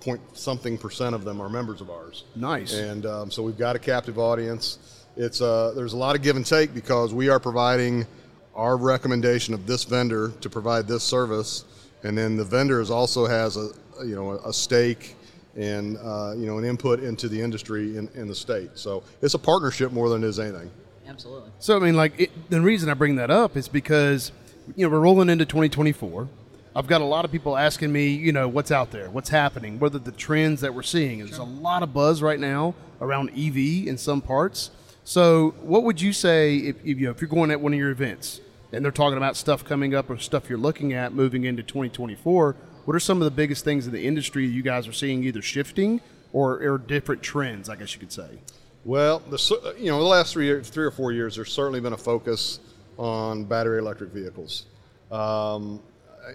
point 0.00 0.20
something 0.34 0.78
percent 0.78 1.14
of 1.14 1.24
them 1.24 1.40
are 1.40 1.48
members 1.48 1.80
of 1.80 1.90
ours. 1.90 2.24
Nice. 2.34 2.74
And 2.74 3.06
um, 3.06 3.30
so 3.30 3.42
we've 3.42 3.58
got 3.58 3.76
a 3.76 3.78
captive 3.78 4.18
audience. 4.18 4.78
It's 5.16 5.40
uh, 5.40 5.72
there's 5.76 5.92
a 5.92 5.96
lot 5.96 6.16
of 6.16 6.22
give 6.22 6.36
and 6.36 6.46
take 6.46 6.72
because 6.74 7.12
we 7.12 7.28
are 7.28 7.38
providing 7.38 8.06
our 8.54 8.76
recommendation 8.76 9.54
of 9.54 9.66
this 9.66 9.84
vendor 9.84 10.32
to 10.40 10.48
provide 10.48 10.88
this 10.88 11.02
service, 11.02 11.64
and 12.02 12.16
then 12.16 12.36
the 12.36 12.44
vendor 12.44 12.80
is 12.80 12.90
also 12.90 13.26
has 13.26 13.56
a 13.56 13.70
you 14.04 14.14
know 14.14 14.32
a 14.32 14.52
stake 14.52 15.16
and 15.56 15.98
uh, 15.98 16.32
you 16.36 16.46
know 16.46 16.58
an 16.58 16.64
input 16.64 17.00
into 17.00 17.28
the 17.28 17.40
industry 17.40 17.96
in, 17.96 18.08
in 18.14 18.26
the 18.26 18.34
state. 18.34 18.70
So 18.74 19.02
it's 19.20 19.34
a 19.34 19.38
partnership 19.38 19.92
more 19.92 20.08
than 20.08 20.24
it 20.24 20.28
is 20.28 20.38
anything. 20.38 20.70
Absolutely. 21.06 21.50
So 21.58 21.76
I 21.76 21.80
mean, 21.80 21.94
like 21.94 22.18
it, 22.18 22.50
the 22.50 22.60
reason 22.62 22.88
I 22.88 22.94
bring 22.94 23.16
that 23.16 23.30
up 23.30 23.56
is 23.56 23.68
because 23.68 24.32
you 24.76 24.86
know 24.86 24.90
we're 24.90 25.00
rolling 25.00 25.28
into 25.28 25.44
2024. 25.44 26.28
I've 26.74 26.86
got 26.86 27.02
a 27.02 27.04
lot 27.04 27.26
of 27.26 27.30
people 27.30 27.54
asking 27.54 27.92
me, 27.92 28.08
you 28.08 28.32
know, 28.32 28.48
what's 28.48 28.70
out 28.70 28.90
there, 28.92 29.10
what's 29.10 29.28
happening, 29.28 29.78
what 29.78 29.94
are 29.94 29.98
the 29.98 30.10
trends 30.10 30.62
that 30.62 30.72
we're 30.72 30.82
seeing. 30.82 31.18
There's 31.18 31.36
a 31.36 31.42
lot 31.42 31.82
of 31.82 31.92
buzz 31.92 32.22
right 32.22 32.40
now 32.40 32.74
around 32.98 33.28
EV 33.36 33.86
in 33.86 33.98
some 33.98 34.22
parts. 34.22 34.70
So, 35.04 35.54
what 35.62 35.82
would 35.82 36.00
you 36.00 36.12
say 36.12 36.56
if, 36.56 36.76
if 36.84 36.98
you 36.98 37.06
know 37.06 37.10
if 37.10 37.20
you're 37.20 37.28
going 37.28 37.50
at 37.50 37.60
one 37.60 37.72
of 37.72 37.78
your 37.78 37.90
events 37.90 38.40
and 38.72 38.84
they're 38.84 38.92
talking 38.92 39.16
about 39.16 39.36
stuff 39.36 39.64
coming 39.64 39.94
up 39.94 40.08
or 40.08 40.18
stuff 40.18 40.48
you're 40.48 40.58
looking 40.58 40.92
at 40.92 41.12
moving 41.12 41.44
into 41.44 41.62
2024? 41.62 42.56
What 42.84 42.94
are 42.94 43.00
some 43.00 43.18
of 43.18 43.24
the 43.24 43.30
biggest 43.30 43.64
things 43.64 43.86
in 43.86 43.92
the 43.92 44.06
industry 44.06 44.46
you 44.46 44.62
guys 44.62 44.88
are 44.88 44.92
seeing 44.92 45.22
either 45.24 45.42
shifting 45.42 46.00
or, 46.32 46.62
or 46.62 46.78
different 46.78 47.22
trends? 47.22 47.68
I 47.68 47.76
guess 47.76 47.94
you 47.94 48.00
could 48.00 48.12
say. 48.12 48.38
Well, 48.84 49.20
the, 49.20 49.74
you 49.78 49.90
know, 49.90 49.98
the 49.98 50.06
last 50.06 50.32
three, 50.32 50.60
three 50.62 50.84
or 50.84 50.90
four 50.90 51.12
years, 51.12 51.36
there's 51.36 51.52
certainly 51.52 51.80
been 51.80 51.92
a 51.92 51.98
focus 51.98 52.58
on 52.98 53.44
battery 53.44 53.78
electric 53.78 54.10
vehicles. 54.10 54.66
Um, 55.10 55.80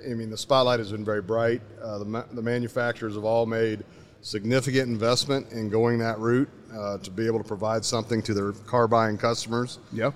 I 0.06 0.14
mean, 0.14 0.30
the 0.30 0.38
spotlight 0.38 0.80
has 0.80 0.92
been 0.92 1.04
very 1.04 1.22
bright. 1.22 1.62
Uh, 1.82 2.00
the, 2.00 2.26
the 2.34 2.42
manufacturers 2.42 3.16
have 3.16 3.24
all 3.24 3.46
made 3.46 3.84
significant 4.22 4.90
investment 4.90 5.52
in 5.52 5.70
going 5.70 6.00
that 6.00 6.20
route 6.20 6.50
uh, 6.74 6.98
to 7.00 7.12
be 7.12 7.26
able 7.26 7.38
to 7.38 7.48
provide 7.48 7.86
something 7.86 8.22
to 8.22 8.34
their 8.34 8.52
car 8.52 8.88
buying 8.88 9.18
customers. 9.18 9.80
Yeah. 9.92 10.12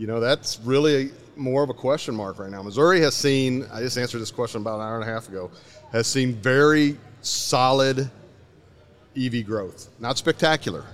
You 0.00 0.06
know, 0.06 0.18
that's 0.18 0.58
really 0.60 1.10
more 1.36 1.62
of 1.62 1.68
a 1.68 1.74
question 1.74 2.14
mark 2.14 2.38
right 2.38 2.50
now. 2.50 2.62
Missouri 2.62 3.02
has 3.02 3.14
seen, 3.14 3.66
I 3.70 3.80
just 3.80 3.98
answered 3.98 4.20
this 4.20 4.30
question 4.30 4.62
about 4.62 4.76
an 4.76 4.86
hour 4.86 4.98
and 4.98 5.06
a 5.06 5.12
half 5.12 5.28
ago, 5.28 5.50
has 5.92 6.06
seen 6.06 6.36
very 6.36 6.96
solid 7.20 8.10
EV 9.14 9.44
growth. 9.44 9.90
Not 10.00 10.16
spectacular, 10.16 10.86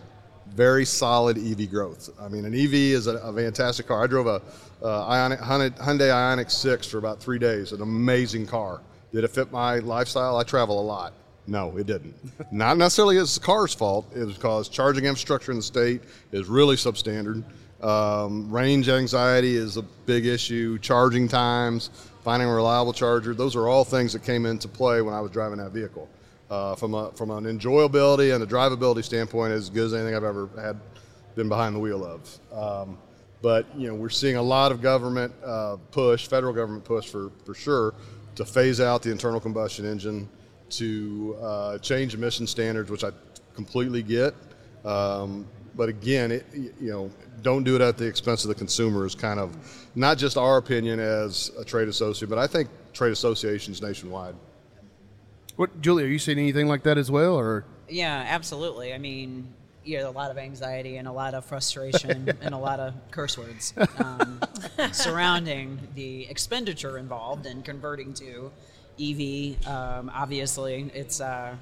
very 0.49 0.85
solid 0.85 1.39
EV 1.39 1.71
growth. 1.71 2.11
I 2.21 2.27
mean, 2.27 2.45
an 2.45 2.53
EV 2.53 2.75
is 2.75 3.07
a, 3.07 3.19
a 3.19 3.33
fantastic 3.33 3.87
car. 3.87 4.03
I 4.03 4.09
drove 4.09 4.27
a 4.27 4.43
uh, 4.83 5.09
Ioniq, 5.09 5.41
Hyundai 5.79 6.11
Ioniq 6.11 6.51
6 6.51 6.89
for 6.89 6.99
about 6.99 7.21
three 7.21 7.39
days, 7.39 7.71
an 7.71 7.83
amazing 7.83 8.49
car. 8.49 8.81
Did 9.13 9.23
it 9.23 9.31
fit 9.31 9.53
my 9.53 9.79
lifestyle? 9.79 10.37
I 10.37 10.43
travel 10.43 10.81
a 10.81 10.83
lot. 10.83 11.13
No, 11.47 11.77
it 11.77 11.87
didn't. 11.87 12.15
Not 12.53 12.77
necessarily 12.77 13.19
it's 13.19 13.37
the 13.37 13.45
car's 13.45 13.73
fault. 13.73 14.07
It 14.15 14.25
was 14.25 14.35
because 14.35 14.69
charging 14.69 15.05
infrastructure 15.05 15.53
in 15.53 15.59
the 15.59 15.63
state 15.63 16.03
is 16.33 16.47
really 16.49 16.77
substandard. 16.77 17.45
Um, 17.83 18.51
range 18.51 18.89
anxiety 18.89 19.55
is 19.57 19.77
a 19.77 19.83
big 19.83 20.27
issue. 20.27 20.79
Charging 20.79 21.29
times, 21.29 21.91
finding 22.25 22.49
a 22.49 22.55
reliable 22.55 22.93
charger, 22.93 23.35
those 23.35 23.55
are 23.55 23.69
all 23.69 23.85
things 23.85 24.13
that 24.13 24.25
came 24.25 24.47
into 24.47 24.67
play 24.67 25.03
when 25.03 25.15
I 25.15 25.21
was 25.21 25.31
driving 25.31 25.59
that 25.59 25.71
vehicle. 25.71 26.09
Uh, 26.49 26.77
from, 26.77 26.95
a, 26.95 27.11
from 27.11 27.33
an 27.33 27.43
enjoyability 27.43 28.33
and 28.33 28.45
a 28.45 28.47
drivability 28.47 29.03
standpoint, 29.03 29.53
as 29.53 29.69
good 29.69 29.87
as 29.87 29.95
anything 29.95 30.15
I've 30.15 30.23
ever 30.23 30.49
had 30.57 30.79
been 31.35 31.49
behind 31.49 31.75
the 31.75 31.81
wheel 31.81 32.05
of. 32.05 32.39
Um, 32.53 32.99
but 33.43 33.67
you 33.77 33.89
know, 33.89 33.95
we're 33.95 34.11
seeing 34.11 34.37
a 34.37 34.43
lot 34.43 34.71
of 34.71 34.81
government 34.81 35.33
uh, 35.45 35.77
push, 35.91 36.29
federal 36.29 36.53
government 36.53 36.85
push 36.85 37.09
for, 37.09 37.31
for 37.45 37.55
sure, 37.55 37.95
to 38.37 38.45
phase 38.45 38.81
out 38.81 39.03
the 39.03 39.11
internal 39.11 39.41
combustion 39.41 39.85
engine, 39.85 40.29
to 40.71 41.37
uh, 41.41 41.79
change 41.79 42.15
emission 42.15 42.47
standards, 42.47 42.91
which 42.91 43.05
I 43.05 43.11
completely 43.55 44.03
get. 44.03 44.35
Um, 44.85 45.47
but 45.75 45.89
again, 45.89 46.33
it, 46.33 46.47
you 46.55 46.91
know, 46.91 47.11
don't 47.43 47.65
do 47.65 47.77
it 47.77 47.83
at 47.83 47.99
the 47.99 48.07
expense 48.07 48.45
of 48.45 48.49
the 48.49 48.55
consumer 48.55 49.05
is 49.05 49.15
kind 49.15 49.39
of 49.39 49.57
not 49.95 50.19
just 50.19 50.37
our 50.37 50.57
opinion 50.57 51.01
as 51.01 51.51
a 51.59 51.65
trade 51.65 51.89
associate, 51.89 52.29
but 52.29 52.39
I 52.39 52.47
think 52.47 52.69
trade 52.93 53.13
associations 53.13 53.83
nationwide. 53.83 54.35
What, 55.57 55.81
Julie? 55.81 56.05
Are 56.05 56.09
you 56.09 56.19
seeing 56.19 56.39
anything 56.39 56.69
like 56.69 56.83
that 56.85 56.99
as 56.99 57.11
well, 57.11 57.35
or 57.35 57.65
Yeah, 57.89 58.25
absolutely. 58.29 58.93
I 58.93 58.99
mean, 58.99 59.53
you 59.85 59.99
know, 59.99 60.09
a 60.09 60.11
lot 60.11 60.31
of 60.31 60.39
anxiety 60.39 60.97
and 60.97 61.07
a 61.07 61.13
lot 61.13 61.35
of 61.35 61.45
frustration 61.45 62.29
and 62.41 62.55
a 62.55 62.59
lot 62.59 62.81
of 62.81 62.95
curse 63.11 63.39
words 63.39 63.73
um, 63.99 64.41
surrounding 64.93 65.79
the 65.95 66.29
expenditure 66.29 66.99
involved 66.99 67.47
in 67.47 67.63
converting 67.63 68.13
to 68.15 68.51
EV. 69.01 69.67
Um, 69.67 70.11
obviously, 70.15 70.91
it's 70.95 71.21
uh, 71.21 71.55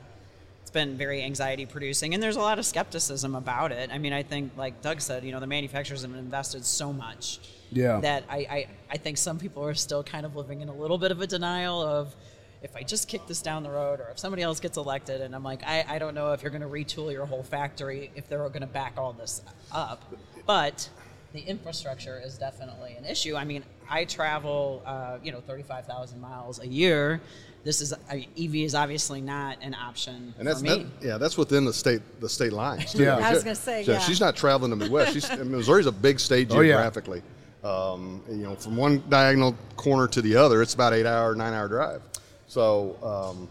it's 0.63 0.71
been 0.71 0.97
very 0.97 1.23
anxiety 1.23 1.67
producing, 1.67 2.15
and 2.15 2.23
there's 2.23 2.37
a 2.37 2.41
lot 2.41 2.59
of 2.59 2.67
skepticism 2.67 3.35
about 3.35 3.73
it. 3.73 3.91
I 3.93 3.99
mean, 3.99 4.13
I 4.13 4.23
think, 4.23 4.53
like 4.57 4.81
Doug 4.83 5.01
said, 5.01 5.25
you 5.25 5.33
know, 5.33 5.41
the 5.41 5.47
manufacturers 5.47 6.03
have 6.03 6.15
invested 6.15 6.65
so 6.65 6.93
much 6.93 7.39
Yeah. 7.71 8.01
that 8.01 8.25
I, 8.31 8.37
I, 8.39 8.67
I 8.91 8.97
think 8.97 9.19
some 9.19 9.39
people 9.39 9.65
are 9.65 9.75
still 9.75 10.03
kind 10.03 10.25
of 10.25 10.37
living 10.37 10.61
in 10.63 10.69
a 10.69 10.75
little 10.75 10.97
bit 10.99 11.11
of 11.11 11.21
a 11.21 11.27
denial 11.27 11.83
of 11.83 12.15
if 12.63 12.75
I 12.75 12.83
just 12.83 13.09
kick 13.09 13.27
this 13.27 13.43
down 13.43 13.63
the 13.63 13.71
road 13.71 14.01
or 14.01 14.09
if 14.11 14.19
somebody 14.19 14.43
else 14.43 14.59
gets 14.59 14.79
elected 14.79 15.21
and 15.21 15.35
I'm 15.35 15.45
like, 15.45 15.63
I, 15.67 15.85
I 15.87 15.99
don't 15.99 16.15
know 16.15 16.33
if 16.33 16.43
you're 16.43 16.51
going 16.51 16.63
to 16.63 16.67
retool 16.69 17.13
your 17.13 17.27
whole 17.27 17.43
factory 17.43 18.11
if 18.17 18.27
they're 18.27 18.39
going 18.49 18.63
to 18.63 18.67
back 18.67 18.95
all 18.97 19.13
this 19.13 19.43
up. 19.71 20.03
But 20.47 20.89
the 21.35 21.41
infrastructure 21.41 22.23
is 22.25 22.39
definitely 22.39 22.95
an 22.97 23.05
issue. 23.05 23.35
I 23.37 23.45
mean, 23.45 23.65
I 23.91 24.05
travel, 24.05 24.83
uh, 24.87 25.19
you 25.23 25.33
know, 25.33 25.41
35,000 25.41 26.21
miles 26.21 26.61
a 26.61 26.67
year. 26.67 27.21
This 27.65 27.81
is 27.81 27.93
I 28.09 28.15
mean, 28.15 28.29
EV 28.39 28.55
is 28.67 28.75
obviously 28.75 29.21
not 29.21 29.59
an 29.61 29.75
option 29.75 30.33
And 30.39 30.47
that's 30.47 30.61
for 30.61 30.65
me. 30.67 30.87
that, 31.01 31.07
yeah, 31.07 31.19
that's 31.19 31.37
within 31.37 31.65
the 31.65 31.73
state 31.73 32.03
the 32.21 32.29
state 32.29 32.53
lines. 32.53 32.93
too. 32.93 33.03
Yeah. 33.03 33.17
I 33.17 33.33
was 33.33 33.43
gonna 33.43 33.57
say, 33.57 33.83
she- 33.85 33.91
yeah. 33.91 33.99
She's 33.99 34.21
not 34.21 34.37
traveling 34.37 34.71
to 34.71 34.77
Midwest. 34.77 35.13
She's 35.13 35.29
I 35.29 35.37
Missouri's 35.37 35.87
a 35.87 35.93
big 35.93 36.21
state 36.21 36.49
Oh, 36.53 36.61
yeah. 36.61 36.75
geographically. 36.75 37.23
Um, 37.65 38.23
you 38.29 38.37
know, 38.45 38.55
from 38.55 38.77
one 38.77 39.03
diagonal 39.09 39.57
corner 39.77 40.07
to 40.09 40.21
the 40.23 40.37
other, 40.37 40.61
it's 40.63 40.75
about 40.75 40.93
eight 40.93 41.07
hour, 41.07 41.35
nine 41.35 41.55
hour 41.55 41.67
drive. 41.67 42.03
So, 42.47 42.97
um, 43.03 43.49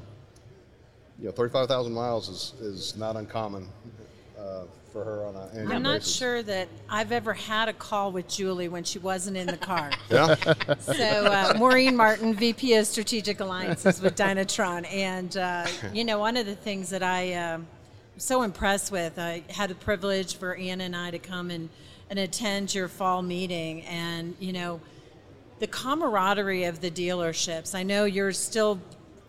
you 1.19 1.25
know, 1.25 1.31
thirty 1.31 1.51
five 1.51 1.67
thousand 1.67 1.93
miles 1.93 2.29
is 2.29 2.53
is 2.61 2.95
not 2.95 3.15
uncommon 3.17 3.67
uh, 4.39 4.65
for 4.93 5.03
her 5.03 5.25
on 5.25 5.35
annual 5.35 5.73
I'm 5.73 5.81
not 5.81 6.01
basis. 6.01 6.15
sure 6.15 6.43
that 6.43 6.67
I've 6.87 7.11
ever 7.11 7.33
had 7.33 7.67
a 7.67 7.73
call 7.73 8.11
with 8.11 8.29
Julie 8.29 8.69
when 8.69 8.83
she 8.83 8.99
wasn't 8.99 9.35
in 9.35 9.47
the 9.47 9.57
car. 9.57 9.89
Yeah. 10.09 10.35
so 10.79 11.25
uh, 11.25 11.53
Maureen 11.57 11.95
Martin, 11.95 12.35
VP 12.35 12.75
of 12.75 12.85
Strategic 12.85 13.39
Alliances 13.39 13.99
with 13.99 14.15
Dynatron, 14.15 14.85
and 14.91 15.35
uh, 15.35 15.65
you 15.93 16.03
know 16.03 16.19
one 16.19 16.37
of 16.37 16.45
the 16.45 16.55
things 16.55 16.91
that 16.91 17.01
I 17.01 17.33
um 17.33 17.67
was 18.13 18.23
so 18.23 18.43
impressed 18.43 18.91
with, 18.91 19.17
I 19.17 19.43
had 19.49 19.71
the 19.71 19.75
privilege 19.75 20.37
for 20.37 20.55
Anna 20.55 20.83
and 20.83 20.95
I 20.95 21.09
to 21.09 21.19
come 21.19 21.49
and 21.49 21.69
and 22.11 22.19
attend 22.19 22.75
your 22.75 22.87
fall 22.87 23.23
meeting, 23.23 23.81
and 23.83 24.35
you 24.39 24.53
know 24.53 24.79
the 25.59 25.67
camaraderie 25.67 26.65
of 26.65 26.81
the 26.81 26.91
dealerships. 26.91 27.73
I 27.73 27.83
know 27.83 28.05
you're 28.05 28.33
still 28.33 28.79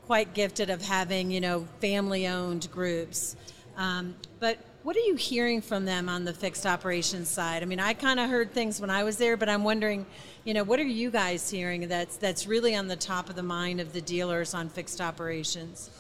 quite 0.07 0.35
gifted 0.35 0.69
of 0.69 0.83
having, 0.83 1.31
you 1.31 1.41
know, 1.41 1.67
family-owned 1.81 2.69
groups. 2.71 3.37
Um, 3.77 4.15
but 4.41 4.59
what 4.85 4.95
are 4.97 5.01
you 5.01 5.17
hearing 5.17 5.61
from 5.61 5.87
them 5.87 6.09
on 6.09 6.25
the 6.25 6.33
fixed 6.33 6.67
operations 6.67 7.29
side? 7.29 7.63
I 7.63 7.67
mean, 7.67 7.81
I 7.81 7.95
kind 7.95 8.21
of 8.21 8.31
heard 8.31 8.53
things 8.53 8.81
when 8.81 8.91
I 8.91 9.03
was 9.03 9.17
there, 9.17 9.37
but 9.37 9.49
I'm 9.49 9.65
wondering, 9.65 10.07
you 10.45 10.55
know, 10.55 10.63
what 10.63 10.79
are 10.79 10.85
you 10.85 11.11
guys 11.11 11.51
hearing 11.51 11.89
that's 11.89 12.19
that's 12.19 12.47
really 12.47 12.77
on 12.77 12.87
the 12.87 12.97
top 12.97 13.29
of 13.31 13.35
the 13.35 13.43
mind 13.43 13.81
of 13.81 13.93
the 13.93 14.03
dealers 14.03 14.55
on 14.55 14.69
fixed 14.69 15.01
operations? 15.01 15.91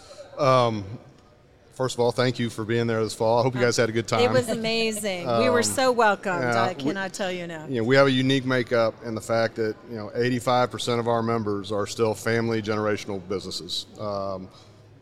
First 1.74 1.96
of 1.96 2.00
all, 2.00 2.12
thank 2.12 2.38
you 2.38 2.50
for 2.50 2.64
being 2.64 2.86
there 2.86 3.02
this 3.02 3.14
fall. 3.14 3.40
I 3.40 3.42
hope 3.42 3.54
you 3.54 3.60
guys 3.60 3.76
had 3.76 3.88
a 3.88 3.92
good 3.92 4.06
time. 4.06 4.20
It 4.20 4.30
was 4.30 4.48
amazing. 4.48 5.26
we 5.38 5.50
were 5.50 5.64
so 5.64 5.90
welcomed. 5.90 6.36
Um, 6.36 6.42
yeah, 6.42 6.62
I 6.62 6.68
we- 6.68 6.74
cannot 6.74 7.12
tell 7.12 7.32
you 7.32 7.44
enough. 7.44 7.68
you 7.68 7.78
know, 7.78 7.84
we 7.84 7.96
have 7.96 8.06
a 8.06 8.12
unique 8.12 8.44
makeup 8.44 8.94
in 9.04 9.16
the 9.16 9.20
fact 9.20 9.56
that 9.56 9.74
you 9.90 9.96
know 9.96 10.10
85% 10.14 11.00
of 11.00 11.08
our 11.08 11.22
members 11.22 11.72
are 11.72 11.86
still 11.86 12.14
family 12.14 12.62
generational 12.62 13.20
businesses. 13.28 13.86
Um, 13.98 14.48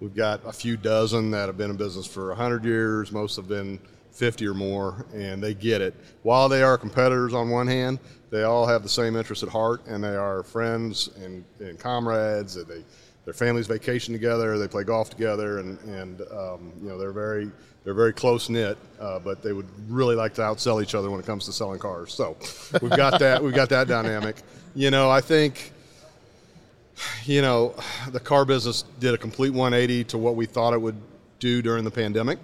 we've 0.03 0.17
got 0.17 0.45
a 0.45 0.53
few 0.53 0.77
dozen 0.77 1.31
that 1.31 1.47
have 1.47 1.57
been 1.57 1.71
in 1.71 1.77
business 1.77 2.07
for 2.07 2.29
100 2.29 2.65
years. 2.65 3.13
Most 3.13 3.37
have 3.37 3.47
been 3.49 3.79
50 4.11 4.47
or 4.49 4.53
more, 4.53 5.07
and 5.15 5.41
they 5.41 5.55
get 5.55 5.81
it. 5.81 5.95
While 6.23 6.49
they 6.49 6.63
are 6.63 6.77
competitors 6.77 7.33
on 7.33 7.51
one 7.51 7.69
hand, 7.69 8.01
they 8.31 8.43
all 8.43 8.67
have 8.67 8.83
the 8.83 8.89
same 8.89 9.15
interests 9.15 9.45
at 9.45 9.49
heart, 9.49 9.87
and 9.87 10.03
they 10.03 10.17
are 10.17 10.43
friends 10.43 11.09
and, 11.23 11.45
and 11.61 11.79
comrades. 11.79 12.57
And 12.57 12.67
they 12.67 12.83
their 13.25 13.35
families 13.35 13.69
vacation 13.69 14.13
together, 14.13 14.59
they 14.59 14.67
play 14.67 14.83
golf 14.83 15.09
together, 15.09 15.61
and 15.61 15.79
and 15.81 16.21
um, 16.33 16.73
you 16.83 16.89
know 16.89 16.99
they're 16.99 17.13
very 17.13 17.53
they're 17.85 17.95
very 17.95 18.13
close 18.13 18.49
knit, 18.49 18.77
uh, 19.01 19.21
but 19.21 19.43
they 19.43 19.53
would 19.53 19.69
really 19.89 20.17
like 20.17 20.35
to 20.35 20.41
outsell 20.41 20.83
each 20.83 20.97
other 20.97 21.11
when 21.11 21.21
it 21.21 21.27
comes 21.27 21.45
to 21.45 21.53
selling 21.53 21.79
cars. 21.79 22.13
So 22.13 22.37
we've 22.81 22.91
got 22.91 23.21
that 23.21 23.41
we've 23.41 23.55
got 23.55 23.69
that 23.69 23.87
dynamic. 23.87 24.37
You 24.75 24.91
know, 24.91 25.09
I 25.11 25.21
think 25.21 25.73
you 27.25 27.43
know 27.43 27.75
the 28.11 28.21
car 28.21 28.45
business 28.45 28.83
did 28.99 29.15
a 29.15 29.19
complete 29.19 29.51
180 29.51 30.05
to 30.05 30.19
what 30.19 30.37
we 30.37 30.47
thought 30.47 30.73
it 30.73 30.81
would 30.81 31.01
do 31.39 31.63
during 31.63 31.85
the 31.85 31.91
pandemic, 31.91 32.39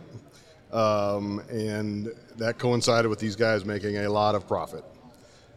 um, 0.73 1.41
and 1.51 2.13
that 2.37 2.59
coincided 2.59 3.09
with 3.09 3.19
these 3.19 3.37
guys 3.37 3.65
making 3.65 3.97
a 3.99 4.09
lot 4.09 4.35
of 4.35 4.47
profit. 4.47 4.85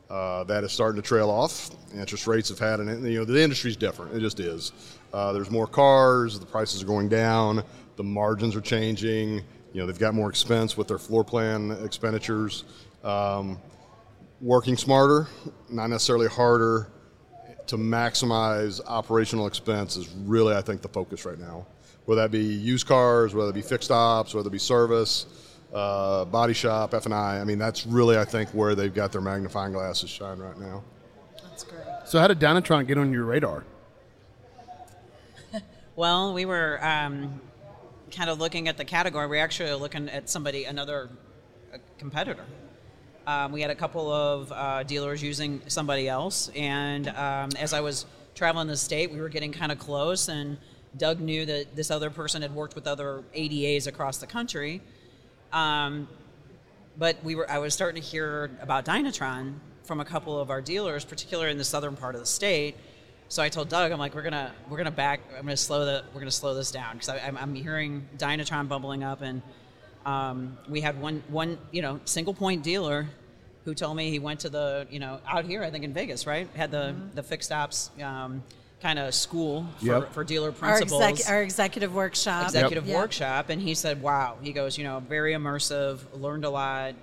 Uh, 0.10 0.44
that 0.44 0.66
is 0.66 0.74
starting 0.74 1.02
to 1.02 1.08
trail 1.08 1.30
off. 1.30 1.70
Interest 1.96 2.28
rates 2.28 2.50
have 2.50 2.60
had 2.60 2.82
an, 2.82 3.06
you 3.06 3.20
know, 3.20 3.24
the 3.24 3.42
industry's 3.42 3.78
different. 3.78 4.14
It 4.14 4.20
just 4.20 4.42
is. 4.42 4.74
Uh, 5.14 5.32
there's 5.32 5.50
more 5.50 5.68
cars, 5.68 6.38
the 6.38 6.46
prices 6.46 6.84
are 6.84 6.86
going 6.86 7.08
down, 7.08 7.64
the 7.96 8.04
margins 8.04 8.54
are 8.54 8.62
changing. 8.62 9.42
You 9.72 9.80
know, 9.80 9.86
they've 9.86 9.98
got 9.98 10.14
more 10.14 10.30
expense 10.30 10.76
with 10.76 10.90
their 10.90 10.98
floor 10.98 11.24
plan 11.24 11.72
expenditures. 11.82 12.66
Um, 13.06 13.58
working 14.42 14.76
smarter, 14.76 15.28
not 15.70 15.88
necessarily 15.88 16.28
harder, 16.28 16.92
to 17.68 17.78
maximize 17.78 18.82
operational 18.86 19.48
expense 19.48 19.98
is 19.98 20.10
really, 20.26 20.56
I 20.56 20.62
think, 20.62 20.82
the 20.82 20.90
focus 20.90 21.26
right 21.26 21.40
now. 21.40 21.66
Whether 22.06 22.22
that 22.22 22.32
be 22.32 22.44
used 22.44 22.88
cars, 22.88 23.34
whether 23.34 23.52
it 23.52 23.56
be 23.56 23.62
fixed 23.62 23.92
ops, 23.92 24.34
whether 24.34 24.48
it 24.48 24.52
be 24.52 24.58
service, 24.58 25.26
uh, 25.74 26.26
body 26.26 26.54
shop, 26.54 26.94
F 26.94 27.06
and 27.06 27.14
I. 27.14 27.40
I 27.40 27.44
mean, 27.44 27.58
that's 27.58 27.86
really, 27.86 28.18
I 28.18 28.26
think, 28.26 28.50
where 28.50 28.76
they've 28.76 28.94
got 28.94 29.12
their 29.12 29.22
magnifying 29.22 29.74
glasses 29.74 30.10
shine 30.10 30.40
right 30.40 30.58
now. 30.60 30.84
That's 31.44 31.64
great. 31.64 31.84
so? 32.06 32.20
How 32.20 32.28
did 32.28 32.40
Dynatron 32.40 32.88
get 32.88 32.98
on 32.98 33.12
your 33.14 33.26
radar? 33.26 33.64
Well, 35.98 36.34
we 36.34 36.46
were 36.46 36.84
um, 36.84 37.42
kind 38.12 38.30
of 38.30 38.40
looking 38.40 38.70
at 38.70 38.78
the 38.78 38.86
category. 38.86 39.28
We 39.28 39.40
actually 39.40 39.70
are 39.70 39.76
looking 39.76 40.10
at 40.10 40.30
somebody, 40.30 40.64
another 40.64 41.10
uh, 41.74 41.78
competitor. 41.98 42.46
Um, 43.28 43.52
we 43.52 43.62
had 43.62 43.70
a 43.70 43.76
couple 43.76 44.12
of 44.12 44.52
uh, 44.52 44.84
dealers 44.84 45.22
using 45.22 45.62
somebody 45.68 46.08
else, 46.08 46.50
and 46.56 47.08
um, 47.10 47.50
as 47.60 47.74
I 47.74 47.82
was 47.82 48.06
traveling 48.34 48.68
the 48.68 48.78
state, 48.78 49.12
we 49.12 49.22
were 49.22 49.30
getting 49.30 49.52
kind 49.52 49.72
of 49.72 49.78
close, 49.78 50.28
and 50.28 50.58
Doug 50.98 51.20
knew 51.20 51.46
that 51.46 51.76
this 51.76 51.92
other 51.92 52.10
person 52.10 52.42
had 52.42 52.54
worked 52.54 52.74
with 52.74 52.88
other 52.88 53.24
ADAs 53.36 53.86
across 53.86 54.18
the 54.18 54.28
country. 54.28 54.82
Um, 55.54 56.08
but 56.98 57.24
we 57.24 57.36
were, 57.36 57.50
I 57.50 57.60
was 57.60 57.74
starting 57.74 58.02
to 58.02 58.08
hear 58.08 58.52
about 58.62 58.86
Dynatron 58.86 59.54
from 59.84 60.00
a 60.00 60.06
couple 60.06 60.40
of 60.40 60.50
our 60.50 60.62
dealers, 60.62 61.06
particularly 61.06 61.52
in 61.52 61.58
the 61.58 61.64
southern 61.64 61.96
part 61.96 62.16
of 62.16 62.22
the 62.22 62.28
state. 62.28 62.76
So 63.30 63.42
I 63.42 63.50
told 63.50 63.70
Doug, 63.70 63.92
I'm 63.92 64.00
like, 64.00 64.14
we're 64.14 64.24
gonna 64.24 64.52
we're 64.70 64.78
gonna 64.78 64.92
back, 64.92 65.22
I'm 65.38 65.44
gonna 65.44 65.56
slow 65.56 65.86
the 65.86 66.04
we're 66.14 66.20
gonna 66.20 66.32
slow 66.32 66.54
this 66.54 66.72
down 66.72 66.94
because 66.94 67.10
I'm, 67.10 67.38
I'm 67.38 67.56
hearing 67.56 68.08
Dynatron 68.18 68.68
bubbling 68.68 69.04
up, 69.04 69.22
and 69.22 69.42
um, 70.06 70.58
we 70.70 70.82
had 70.82 71.00
one 71.00 71.24
one 71.28 71.58
you 71.72 71.82
know 71.82 72.00
single 72.06 72.34
point 72.34 72.64
dealer 72.64 73.08
who 73.66 73.76
told 73.76 73.96
me 73.96 74.10
he 74.10 74.20
went 74.20 74.40
to 74.42 74.50
the 74.50 74.88
you 74.90 75.00
know 75.00 75.20
out 75.28 75.46
here 75.46 75.64
I 75.64 75.70
think 75.70 75.84
in 75.84 75.94
Vegas 75.94 76.26
right 76.26 76.48
had 76.56 76.72
the 76.72 76.96
the 77.14 77.24
fixed 77.24 77.52
ops 77.52 77.92
um, 78.02 78.44
kind 78.82 78.98
of 78.98 79.14
school 79.14 79.68
for, 79.80 79.86
Yep. 79.86 80.14
for 80.14 80.24
dealer 80.24 80.48
Our, 80.48 80.54
principals 80.54 81.04
exec- 81.04 81.30
our 81.32 81.44
executive 81.44 81.94
workshop. 81.94 82.46
executive 82.46 82.88
Yeah. 82.88 82.98
workshop 82.98 83.50
and 83.50 83.62
he 83.62 83.76
said 83.76 84.02
wow 84.02 84.38
he 84.42 84.52
goes 84.54 84.78
you 84.78 84.84
know 84.84 85.00
very 85.08 85.34
immersive 85.34 86.00
learned 86.20 86.46
a 86.46 86.50
lot 86.50 86.96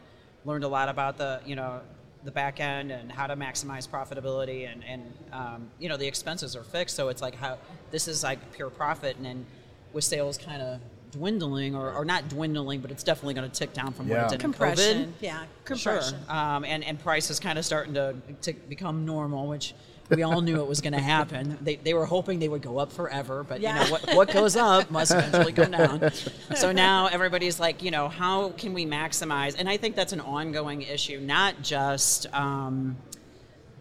learned 0.44 0.64
a 0.64 0.68
lot 0.68 0.88
about 0.88 1.18
the 1.18 1.40
you 1.46 1.54
know 1.54 1.80
the 2.24 2.32
back 2.32 2.58
end 2.58 2.90
and 2.90 3.12
how 3.12 3.28
to 3.28 3.36
maximize 3.36 3.88
profitability 3.88 4.70
and 4.70 4.82
and 4.84 5.02
um, 5.32 5.70
you 5.78 5.88
know 5.88 5.96
the 5.96 6.06
expenses 6.08 6.56
are 6.56 6.64
fixed 6.64 6.96
so 6.96 7.08
it's 7.10 7.22
like 7.22 7.36
how 7.36 7.56
this 7.92 8.08
is 8.08 8.24
like 8.24 8.40
pure 8.52 8.70
profit 8.70 9.16
and 9.16 9.24
then 9.24 9.46
with 9.92 10.02
sales 10.02 10.36
kind 10.36 10.60
of 10.60 10.80
dwindling 11.12 11.74
or, 11.74 11.92
or 11.92 12.04
not 12.04 12.28
dwindling 12.28 12.80
but 12.80 12.90
it's 12.90 13.02
definitely 13.02 13.34
going 13.34 13.48
to 13.50 13.54
tick 13.56 13.72
down 13.72 13.92
from 13.92 14.08
what 14.08 14.18
it 14.32 14.38
did 14.38 14.44
in 14.44 14.52
COVID. 14.52 15.12
Yeah, 15.20 15.38
Sure. 15.38 15.46
compression. 15.64 16.18
Um, 16.28 16.64
and, 16.64 16.84
and 16.84 16.98
price 16.98 17.30
is 17.30 17.38
kind 17.40 17.58
of 17.58 17.64
starting 17.64 17.94
to, 17.94 18.14
to 18.42 18.52
become 18.52 19.04
normal, 19.06 19.46
which 19.46 19.74
we 20.10 20.22
all 20.22 20.40
knew 20.40 20.62
it 20.62 20.66
was 20.66 20.80
going 20.80 20.94
to 20.94 21.00
happen. 21.00 21.58
They, 21.60 21.76
they 21.76 21.92
were 21.92 22.06
hoping 22.06 22.38
they 22.38 22.48
would 22.48 22.62
go 22.62 22.78
up 22.78 22.90
forever, 22.92 23.44
but 23.46 23.60
you 23.60 23.68
know 23.68 23.84
what, 23.90 24.14
what 24.14 24.32
goes 24.32 24.56
up 24.56 24.90
must 24.90 25.12
eventually 25.12 25.52
come 25.52 25.70
down. 25.72 26.10
So 26.56 26.72
now 26.72 27.08
everybody's 27.08 27.60
like, 27.60 27.82
you 27.82 27.90
know, 27.90 28.08
how 28.08 28.50
can 28.50 28.72
we 28.72 28.86
maximize? 28.86 29.54
And 29.58 29.68
I 29.68 29.76
think 29.76 29.94
that's 29.96 30.14
an 30.14 30.20
ongoing 30.20 30.80
issue, 30.82 31.20
not 31.20 31.60
just 31.62 32.26
um, 32.34 32.96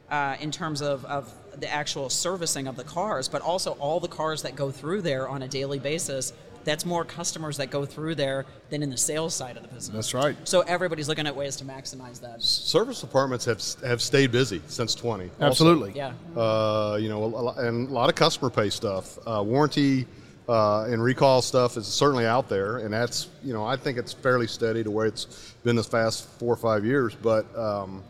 uh, 0.09 0.35
in 0.41 0.51
terms 0.51 0.81
of, 0.81 1.05
of 1.05 1.33
the 1.59 1.71
actual 1.71 2.09
servicing 2.09 2.67
of 2.67 2.75
the 2.75 2.83
cars, 2.83 3.27
but 3.29 3.41
also 3.41 3.71
all 3.79 3.99
the 4.01 4.07
cars 4.09 4.41
that 4.43 4.55
go 4.55 4.69
through 4.69 5.01
there 5.01 5.27
on 5.29 5.41
a 5.43 5.47
daily 5.47 5.79
basis. 5.79 6.33
That's 6.67 6.85
more 6.85 7.05
customers 7.05 7.55
that 7.57 7.69
go 7.69 7.85
through 7.85 8.15
there 8.15 8.45
than 8.69 8.83
in 8.83 8.89
the 8.89 8.97
sales 8.97 9.33
side 9.33 9.55
of 9.55 9.63
the 9.63 9.69
business. 9.69 10.11
That's 10.11 10.13
right. 10.13 10.35
So 10.43 10.61
everybody's 10.61 11.07
looking 11.07 11.25
at 11.25 11.33
ways 11.33 11.55
to 11.55 11.65
maximize 11.65 12.19
that. 12.19 12.43
Service 12.43 12.99
departments 12.99 13.45
have 13.45 13.63
have 13.89 14.01
stayed 14.01 14.33
busy 14.33 14.61
since 14.67 14.93
20. 14.93 15.23
also. 15.23 15.45
Absolutely. 15.45 15.93
Yeah. 15.95 16.11
Uh, 16.35 16.97
you 16.99 17.07
know, 17.07 17.23
a 17.23 17.25
lot, 17.25 17.57
and 17.57 17.87
a 17.87 17.91
lot 17.93 18.09
of 18.09 18.15
customer 18.15 18.49
pay 18.49 18.69
stuff. 18.69 19.17
Uh, 19.25 19.41
warranty 19.45 20.05
uh, 20.49 20.83
and 20.89 21.01
recall 21.01 21.41
stuff 21.41 21.77
is 21.77 21.87
certainly 21.87 22.25
out 22.25 22.49
there, 22.49 22.79
and 22.79 22.93
that's 22.93 23.29
you 23.45 23.53
know 23.53 23.65
I 23.65 23.77
think 23.77 23.97
it's 23.97 24.11
fairly 24.11 24.47
steady 24.47 24.83
to 24.83 24.91
where 24.91 25.05
it's 25.05 25.55
been 25.63 25.77
this 25.77 25.87
past 25.87 26.27
four 26.37 26.53
or 26.53 26.57
five 26.57 26.83
years. 26.83 27.15
But 27.15 27.45
um, 27.57 28.03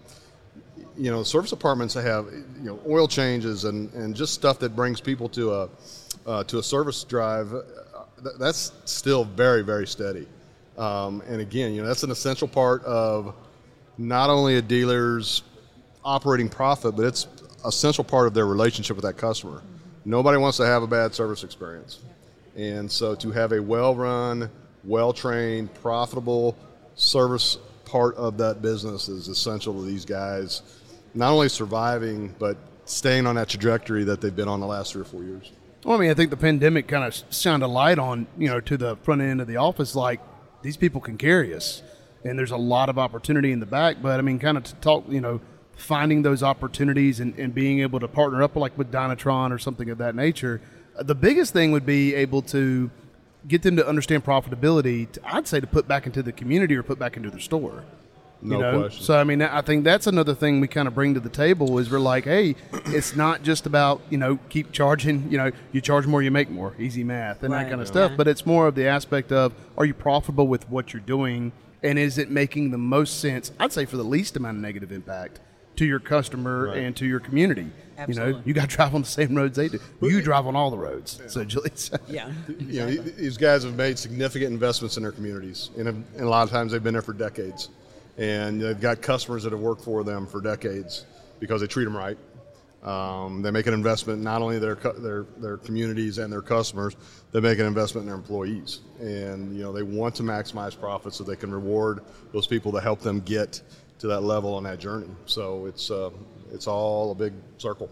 you 0.98 1.12
know, 1.12 1.22
service 1.22 1.52
departments 1.52 1.94
have 1.94 2.26
you 2.60 2.64
know 2.64 2.80
oil 2.90 3.08
changes 3.08 3.66
and, 3.66 3.94
and 3.94 4.16
just 4.16 4.34
stuff 4.34 4.58
that 4.60 4.76
brings 4.76 5.00
people 5.00 5.30
to 5.30 5.54
a 5.54 5.70
uh, 6.26 6.44
to 6.46 6.60
a 6.60 6.64
service 6.64 7.04
drive. 7.04 7.54
Th- 8.24 8.36
that's 8.40 8.72
still 8.86 9.24
very 9.24 9.64
very 9.64 9.88
steady. 9.88 10.28
Um, 10.78 11.24
and 11.28 11.42
again, 11.42 11.74
you 11.74 11.82
know, 11.82 11.88
that's 11.88 12.04
an 12.04 12.12
essential 12.12 12.48
part 12.48 12.84
of 12.84 13.34
not 13.98 14.30
only 14.30 14.58
a 14.58 14.62
dealer's 14.62 15.42
operating 16.06 16.50
profit, 16.50 16.96
but 16.96 17.06
it's 17.06 17.28
essential 17.66 18.04
part 18.04 18.28
of 18.28 18.34
their 18.34 18.46
relationship 18.46 18.96
with 18.96 19.04
that 19.04 19.18
customer. 19.18 19.62
Nobody 20.06 20.38
wants 20.38 20.58
to 20.58 20.66
have 20.66 20.84
a 20.84 20.88
bad 20.88 21.14
service 21.16 21.44
experience. 21.44 22.00
And 22.56 22.90
so 22.92 23.16
to 23.16 23.32
have 23.32 23.52
a 23.52 23.62
well-run, 23.62 24.50
well-trained, 24.84 25.74
profitable 25.76 26.56
service 26.96 27.58
part 27.86 28.16
of 28.16 28.38
that 28.38 28.62
business 28.62 29.10
is 29.10 29.28
essential 29.28 29.74
to 29.74 29.86
these 29.86 30.06
guys 30.06 30.62
not 31.14 31.32
only 31.32 31.50
surviving 31.50 32.34
but 32.38 32.58
staying 32.86 33.26
on 33.26 33.36
that 33.36 33.50
trajectory 33.50 34.04
that 34.04 34.22
they've 34.22 34.36
been 34.36 34.48
on 34.48 34.60
the 34.60 34.66
last 34.66 34.94
three 34.94 35.02
or 35.02 35.06
four 35.06 35.24
years. 35.24 35.52
Well, 35.84 35.96
I 35.96 36.00
mean, 36.02 36.10
I 36.10 36.14
think 36.16 36.32
the 36.32 36.38
pandemic 36.38 36.88
kind 36.88 37.04
of 37.04 37.24
shined 37.34 37.64
a 37.64 37.68
light 37.68 38.00
on, 38.00 38.28
you 38.38 38.48
know, 38.50 38.60
to 38.60 38.78
the 38.78 38.96
front 38.98 39.22
end 39.22 39.42
of 39.42 39.48
the 39.48 39.58
office, 39.58 39.96
like 39.96 40.20
these 40.62 40.76
people 40.76 41.00
can 41.00 41.18
carry 41.18 41.54
us. 41.54 41.84
And 42.24 42.38
there's 42.38 42.52
a 42.52 42.58
lot 42.58 42.90
of 42.90 42.98
opportunity 42.98 43.52
in 43.52 43.60
the 43.60 43.66
back. 43.66 43.98
But 44.02 44.20
I 44.20 44.22
mean, 44.22 44.40
kind 44.40 44.58
of 44.58 44.64
to 44.66 44.76
talk, 44.76 45.06
you 45.08 45.22
know, 45.22 45.40
finding 45.76 46.24
those 46.24 46.42
opportunities 46.42 47.20
and, 47.20 47.38
and 47.38 47.54
being 47.54 47.80
able 47.82 48.00
to 48.00 48.08
partner 48.08 48.42
up 48.42 48.56
like 48.56 48.76
with 48.78 48.92
Dynatron 48.92 49.52
or 49.52 49.60
something 49.60 49.90
of 49.90 50.00
that 50.00 50.16
nature. 50.16 50.60
uh, 50.98 51.04
The 51.04 51.16
biggest 51.16 51.54
thing 51.54 51.72
would 51.72 51.86
be 51.86 52.16
able 52.16 52.42
to 52.44 52.90
get 53.48 53.62
them 53.62 53.76
to 53.78 53.88
understand 53.88 54.26
profitability, 54.26 55.10
to, 55.12 55.22
I'd 55.24 55.48
say 55.48 55.60
to 55.60 55.68
put 55.68 55.88
back 55.88 56.08
into 56.08 56.24
the 56.24 56.32
community 56.32 56.76
or 56.76 56.84
put 56.84 56.98
back 56.98 57.16
into 57.16 57.30
their 57.30 57.40
store. 57.40 57.84
No 58.42 58.56
you 58.58 58.62
know? 58.62 58.80
question. 58.82 59.04
So 59.04 59.18
I 59.18 59.24
mean, 59.24 59.42
I 59.42 59.62
think 59.62 59.84
that's 59.84 60.06
another 60.08 60.36
thing 60.36 60.60
we 60.62 60.68
kind 60.68 60.88
of 60.88 60.94
bring 60.96 61.14
to 61.16 61.20
the 61.20 61.30
table 61.30 61.78
is 61.80 61.90
we're 61.90 62.00
like, 62.00 62.26
hey, 62.26 62.56
it's 62.88 63.16
not 63.16 63.42
just 63.44 63.66
about 63.66 64.02
you 64.10 64.18
know 64.18 64.38
keep 64.50 64.72
charging. 64.72 65.32
You 65.32 65.38
know, 65.38 65.52
you 65.72 65.82
charge 65.82 66.06
more, 66.08 66.22
you 66.22 66.32
make 66.32 66.50
more, 66.50 66.76
easy 66.80 67.04
math 67.04 67.44
and 67.44 67.54
that 67.54 67.70
kind 67.70 67.82
of 67.82 67.88
stuff. 67.88 68.12
But 68.16 68.28
it's 68.28 68.46
more 68.46 68.68
of 68.68 68.76
the 68.76 68.88
aspect 68.88 69.32
of 69.32 69.54
are 69.78 69.86
you 69.86 69.94
profitable 69.94 70.48
with 70.48 70.70
what 70.70 70.94
you're 70.94 71.02
doing, 71.02 71.52
and 71.84 71.98
is 71.98 72.18
it 72.18 72.30
making 72.30 72.72
the 72.72 72.78
most 72.78 73.20
sense? 73.20 73.52
I'd 73.60 73.74
say 73.74 73.86
for 73.86 73.98
the 73.98 74.04
least 74.04 74.36
amount 74.36 74.58
of 74.58 74.62
negative 74.62 74.92
impact 74.92 75.40
to 75.78 75.86
your 75.86 76.00
customer 76.00 76.68
Right. 76.70 76.78
and 76.78 76.96
to 76.98 77.06
your 77.06 77.20
community. 77.20 77.68
You 78.08 78.14
know, 78.16 78.42
you 78.46 78.54
got 78.54 78.70
to 78.70 78.76
drive 78.76 78.94
on 78.96 79.02
the 79.02 79.08
same 79.08 79.34
roads 79.36 79.58
they 79.58 79.70
do. 79.70 79.80
You 80.02 80.22
drive 80.22 80.46
on 80.48 80.56
all 80.56 80.70
the 80.72 80.78
roads. 80.78 81.20
So 81.28 81.44
Julie's. 81.44 81.92
Yeah. 82.08 82.32
you 82.60 82.80
know, 82.80 82.92
these 82.92 83.38
guys 83.38 83.64
have 83.64 83.76
made 83.76 83.98
significant 84.00 84.52
investments 84.54 84.98
in 84.98 85.04
their 85.04 85.12
communities, 85.12 85.70
and, 85.78 85.88
have- 85.88 85.96
and 86.16 86.22
a 86.22 86.30
lot 86.30 86.44
of 86.44 86.50
times 86.52 86.72
they've 86.72 86.84
been 86.84 86.94
there 86.94 87.02
for 87.04 87.14
decades, 87.14 87.70
and 88.18 88.62
they've 88.62 88.80
got 88.80 89.02
customers 89.02 89.44
that 89.44 89.52
have 89.52 89.62
worked 89.62 89.84
for 89.84 90.04
them 90.04 90.26
for 90.28 90.42
decades 90.42 91.06
because 91.40 91.62
they 91.62 91.68
treat 91.68 91.86
them 91.86 91.96
right. 91.96 92.18
Um, 92.84 93.42
they 93.42 93.52
make 93.52 93.68
an 93.68 93.74
investment 93.74 94.22
not 94.22 94.42
only 94.42 94.60
their 94.60 94.76
their 94.76 95.26
their 95.38 95.58
communities 95.58 96.20
and 96.20 96.32
their 96.32 96.42
customers, 96.42 96.96
they 97.32 97.40
make 97.42 97.60
an 97.60 97.66
investment 97.66 98.04
in 98.04 98.08
their 98.08 98.16
employees, 98.16 98.82
and 99.00 99.56
you 99.56 99.64
know 99.64 99.74
they 99.74 99.84
want 99.84 100.16
to 100.16 100.24
maximize 100.24 100.80
profits 100.80 101.18
so 101.18 101.24
they 101.24 101.36
can 101.36 101.52
reward 101.52 102.02
those 102.34 102.48
people 102.48 102.72
to 102.72 102.80
help 102.80 103.02
them 103.02 103.20
get 103.22 103.62
to 104.00 104.08
that 104.08 104.22
level 104.22 104.54
on 104.54 104.64
that 104.64 104.80
journey. 104.80 105.10
So 105.26 105.66
it's 105.66 105.90
uh, 105.90 106.12
it's 106.52 106.68
all 106.68 107.12
a 107.12 107.16
big 107.16 107.34
circle. 107.58 107.90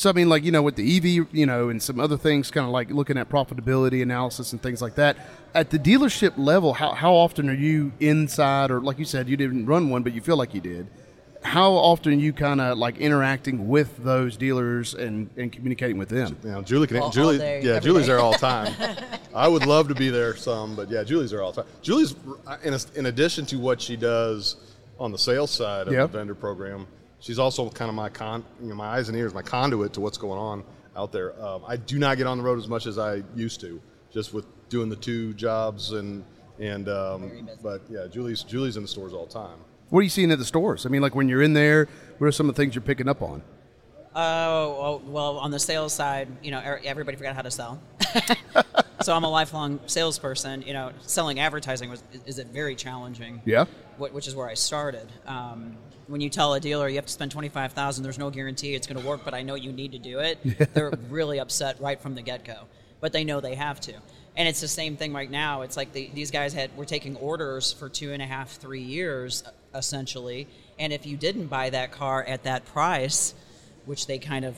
So 0.00 0.08
I 0.08 0.14
mean, 0.14 0.30
like 0.30 0.44
you 0.44 0.50
know, 0.50 0.62
with 0.62 0.76
the 0.76 0.96
EV, 0.96 1.26
you 1.30 1.44
know, 1.44 1.68
and 1.68 1.82
some 1.82 2.00
other 2.00 2.16
things, 2.16 2.50
kind 2.50 2.64
of 2.64 2.72
like 2.72 2.88
looking 2.90 3.18
at 3.18 3.28
profitability 3.28 4.00
analysis 4.02 4.52
and 4.52 4.62
things 4.62 4.80
like 4.80 4.94
that. 4.94 5.14
At 5.54 5.68
the 5.68 5.78
dealership 5.78 6.32
level, 6.38 6.72
how 6.72 6.92
how 6.92 7.12
often 7.12 7.50
are 7.50 7.54
you 7.54 7.92
inside, 8.00 8.70
or 8.70 8.80
like 8.80 8.98
you 8.98 9.04
said, 9.04 9.28
you 9.28 9.36
didn't 9.36 9.66
run 9.66 9.90
one, 9.90 10.02
but 10.02 10.14
you 10.14 10.22
feel 10.22 10.38
like 10.38 10.54
you 10.54 10.62
did. 10.62 10.86
How 11.42 11.72
often 11.72 12.12
are 12.14 12.16
you 12.16 12.32
kind 12.32 12.62
of 12.62 12.78
like 12.78 12.96
interacting 12.96 13.68
with 13.68 13.94
those 14.02 14.38
dealers 14.38 14.94
and, 14.94 15.28
and 15.36 15.52
communicating 15.52 15.98
with 15.98 16.08
them? 16.08 16.34
You 16.44 16.50
know, 16.52 16.62
Julie 16.62 16.86
can. 16.86 16.96
All- 16.96 17.02
all 17.04 17.10
Julie, 17.10 17.36
day, 17.36 17.60
yeah, 17.62 17.78
Julie's 17.78 18.06
day. 18.06 18.12
there 18.12 18.20
all 18.20 18.32
the 18.32 18.38
time. 18.38 18.72
I 19.34 19.48
would 19.48 19.66
love 19.66 19.88
to 19.88 19.94
be 19.94 20.08
there 20.08 20.34
some, 20.34 20.76
but 20.76 20.90
yeah, 20.90 21.04
Julie's 21.04 21.30
there 21.30 21.42
all 21.42 21.52
the 21.52 21.62
time. 21.62 21.70
Julie's 21.82 22.14
uh, 22.46 22.56
in, 22.64 22.74
in 22.94 23.04
addition 23.04 23.44
to 23.46 23.58
what 23.58 23.82
she 23.82 23.96
does 23.96 24.56
on 24.98 25.12
the 25.12 25.18
sales 25.18 25.50
side 25.50 25.88
of 25.88 25.92
Yep. 25.92 26.10
the 26.12 26.18
vendor 26.18 26.34
program, 26.34 26.86
she's 27.20 27.38
also 27.38 27.68
kind 27.70 27.88
of 27.88 27.94
my 27.94 28.08
con, 28.08 28.44
you 28.60 28.68
know, 28.68 28.74
my 28.74 28.86
eyes 28.86 29.08
and 29.08 29.16
ears, 29.16 29.32
my 29.32 29.42
conduit 29.42 29.92
to 29.94 30.00
what's 30.00 30.18
going 30.18 30.38
on 30.38 30.64
out 30.96 31.12
there. 31.12 31.40
Um, 31.42 31.62
I 31.66 31.76
do 31.76 31.98
not 31.98 32.16
get 32.16 32.26
on 32.26 32.38
the 32.38 32.44
road 32.44 32.58
as 32.58 32.68
much 32.68 32.86
as 32.86 32.98
I 32.98 33.22
used 33.34 33.60
to, 33.60 33.80
just 34.12 34.34
with 34.34 34.46
doing 34.68 34.88
the 34.88 34.96
two 34.96 35.34
jobs 35.34 35.92
and 35.92 36.24
and. 36.58 36.88
Um, 36.88 37.48
but 37.62 37.82
yeah, 37.88 38.06
Julie's 38.06 38.42
Julie's 38.42 38.76
in 38.76 38.82
the 38.82 38.88
stores 38.88 39.12
all 39.12 39.26
the 39.26 39.32
time. 39.32 39.58
What 39.90 40.00
are 40.00 40.02
you 40.02 40.08
seeing 40.08 40.30
at 40.30 40.38
the 40.38 40.44
stores? 40.44 40.86
I 40.86 40.88
mean, 40.88 41.02
like 41.02 41.14
when 41.14 41.28
you're 41.28 41.42
in 41.42 41.52
there, 41.52 41.88
what 42.18 42.26
are 42.26 42.32
some 42.32 42.48
of 42.48 42.54
the 42.54 42.62
things 42.62 42.74
you're 42.74 42.82
picking 42.82 43.08
up 43.08 43.22
on? 43.22 43.42
Oh, 44.14 44.80
well, 44.80 45.02
well, 45.06 45.38
on 45.38 45.52
the 45.52 45.58
sales 45.58 45.92
side, 45.92 46.28
you 46.42 46.50
know, 46.50 46.58
er- 46.58 46.80
everybody 46.84 47.16
forgot 47.16 47.36
how 47.36 47.42
to 47.42 47.50
sell. 47.50 47.80
so 49.02 49.14
I'm 49.14 49.22
a 49.22 49.30
lifelong 49.30 49.78
salesperson. 49.86 50.62
You 50.62 50.72
know, 50.72 50.90
selling 51.02 51.38
advertising 51.38 51.90
was 51.90 52.02
is 52.26 52.38
it 52.38 52.48
very 52.48 52.74
challenging. 52.74 53.40
Yeah. 53.44 53.66
which 53.98 54.26
is 54.26 54.34
where 54.34 54.48
I 54.48 54.54
started. 54.54 55.08
Um, 55.26 55.76
when 56.10 56.20
you 56.20 56.28
tell 56.28 56.54
a 56.54 56.60
dealer 56.60 56.88
you 56.88 56.96
have 56.96 57.06
to 57.06 57.12
spend 57.12 57.30
twenty 57.30 57.48
five 57.48 57.72
thousand, 57.72 58.02
there's 58.04 58.18
no 58.18 58.30
guarantee 58.30 58.74
it's 58.74 58.86
going 58.86 59.00
to 59.00 59.06
work, 59.06 59.20
but 59.24 59.32
I 59.32 59.42
know 59.42 59.54
you 59.54 59.72
need 59.72 59.92
to 59.92 59.98
do 59.98 60.18
it. 60.18 60.38
They're 60.74 60.92
really 61.08 61.38
upset 61.38 61.80
right 61.80 62.00
from 62.00 62.14
the 62.14 62.22
get 62.22 62.44
go, 62.44 62.64
but 63.00 63.12
they 63.12 63.24
know 63.24 63.40
they 63.40 63.54
have 63.54 63.80
to. 63.82 63.94
And 64.36 64.48
it's 64.48 64.60
the 64.60 64.68
same 64.68 64.96
thing 64.96 65.12
right 65.12 65.30
now. 65.30 65.62
It's 65.62 65.76
like 65.76 65.92
the, 65.92 66.08
these 66.14 66.30
guys 66.30 66.52
had 66.52 66.76
were 66.76 66.84
taking 66.84 67.16
orders 67.16 67.72
for 67.72 67.88
two 67.88 68.12
and 68.12 68.22
a 68.22 68.26
half, 68.26 68.50
three 68.50 68.82
years 68.82 69.44
essentially, 69.74 70.46
and 70.78 70.92
if 70.92 71.06
you 71.06 71.16
didn't 71.16 71.46
buy 71.46 71.70
that 71.70 71.92
car 71.92 72.24
at 72.24 72.42
that 72.44 72.64
price, 72.66 73.34
which 73.86 74.06
they 74.06 74.18
kind 74.18 74.44
of 74.44 74.56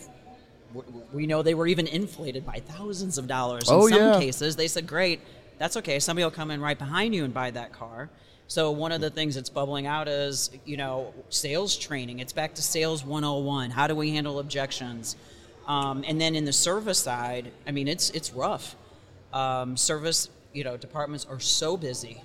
we 1.12 1.26
know 1.26 1.42
they 1.42 1.52
were 1.54 1.66
even 1.66 1.86
inflated 1.86 2.46
by 2.46 2.60
thousands 2.60 3.18
of 3.18 3.26
dollars 3.26 3.64
Oh, 3.68 3.86
in 3.86 3.92
some 3.92 4.00
yeah. 4.00 4.18
cases. 4.18 4.56
They 4.56 4.68
said, 4.68 4.86
"Great, 4.86 5.20
that's 5.58 5.76
okay. 5.76 5.98
Somebody 5.98 6.24
will 6.24 6.30
come 6.30 6.50
in 6.50 6.60
right 6.62 6.78
behind 6.78 7.14
you 7.14 7.24
and 7.24 7.34
buy 7.34 7.50
that 7.50 7.72
car." 7.72 8.08
So 8.52 8.70
one 8.70 8.92
of 8.92 9.00
the 9.00 9.08
things 9.08 9.34
that's 9.34 9.48
bubbling 9.48 9.86
out 9.86 10.08
is, 10.08 10.50
you 10.66 10.76
know, 10.76 11.14
sales 11.30 11.74
training. 11.74 12.18
It's 12.18 12.34
back 12.34 12.52
to 12.56 12.62
sales 12.62 13.02
101. 13.02 13.70
How 13.70 13.86
do 13.86 13.94
we 13.94 14.10
handle 14.10 14.40
objections? 14.40 15.16
Um, 15.66 16.04
and 16.06 16.20
then 16.20 16.36
in 16.36 16.44
the 16.44 16.52
service 16.52 16.98
side, 16.98 17.50
I 17.66 17.70
mean, 17.70 17.88
it's 17.88 18.10
it's 18.10 18.34
rough. 18.34 18.76
Um, 19.32 19.78
service, 19.78 20.28
you 20.52 20.64
know, 20.64 20.76
departments 20.76 21.26
are 21.30 21.40
so 21.40 21.78
busy, 21.78 22.20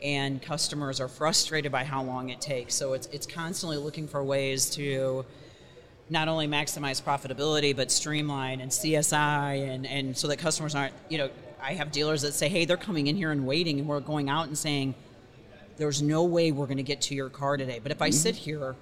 and 0.00 0.40
customers 0.40 1.00
are 1.00 1.08
frustrated 1.08 1.72
by 1.72 1.82
how 1.82 2.04
long 2.04 2.28
it 2.28 2.40
takes. 2.40 2.76
So 2.76 2.92
it's 2.92 3.08
it's 3.08 3.26
constantly 3.26 3.78
looking 3.78 4.06
for 4.06 4.22
ways 4.22 4.70
to 4.76 5.24
not 6.08 6.28
only 6.28 6.46
maximize 6.46 7.02
profitability 7.02 7.74
but 7.74 7.90
streamline 7.90 8.60
and 8.60 8.70
CSI 8.70 9.68
and 9.68 9.84
and 9.88 10.16
so 10.16 10.28
that 10.28 10.36
customers 10.36 10.76
aren't, 10.76 10.94
you 11.08 11.18
know, 11.18 11.30
I 11.60 11.72
have 11.72 11.90
dealers 11.90 12.22
that 12.22 12.34
say, 12.34 12.48
"Hey, 12.48 12.64
they're 12.64 12.76
coming 12.76 13.08
in 13.08 13.16
here 13.16 13.32
and 13.32 13.44
waiting," 13.44 13.80
and 13.80 13.88
we're 13.88 13.98
going 13.98 14.30
out 14.30 14.46
and 14.46 14.56
saying, 14.56 14.94
"There's 15.78 16.02
no 16.02 16.24
way 16.24 16.52
we're 16.52 16.66
going 16.66 16.76
to 16.78 16.82
get 16.82 17.00
to 17.02 17.14
your 17.14 17.30
car 17.30 17.56
today." 17.56 17.80
But 17.82 17.92
if 17.92 18.02
I 18.02 18.10
sit 18.10 18.36
here 18.36 18.76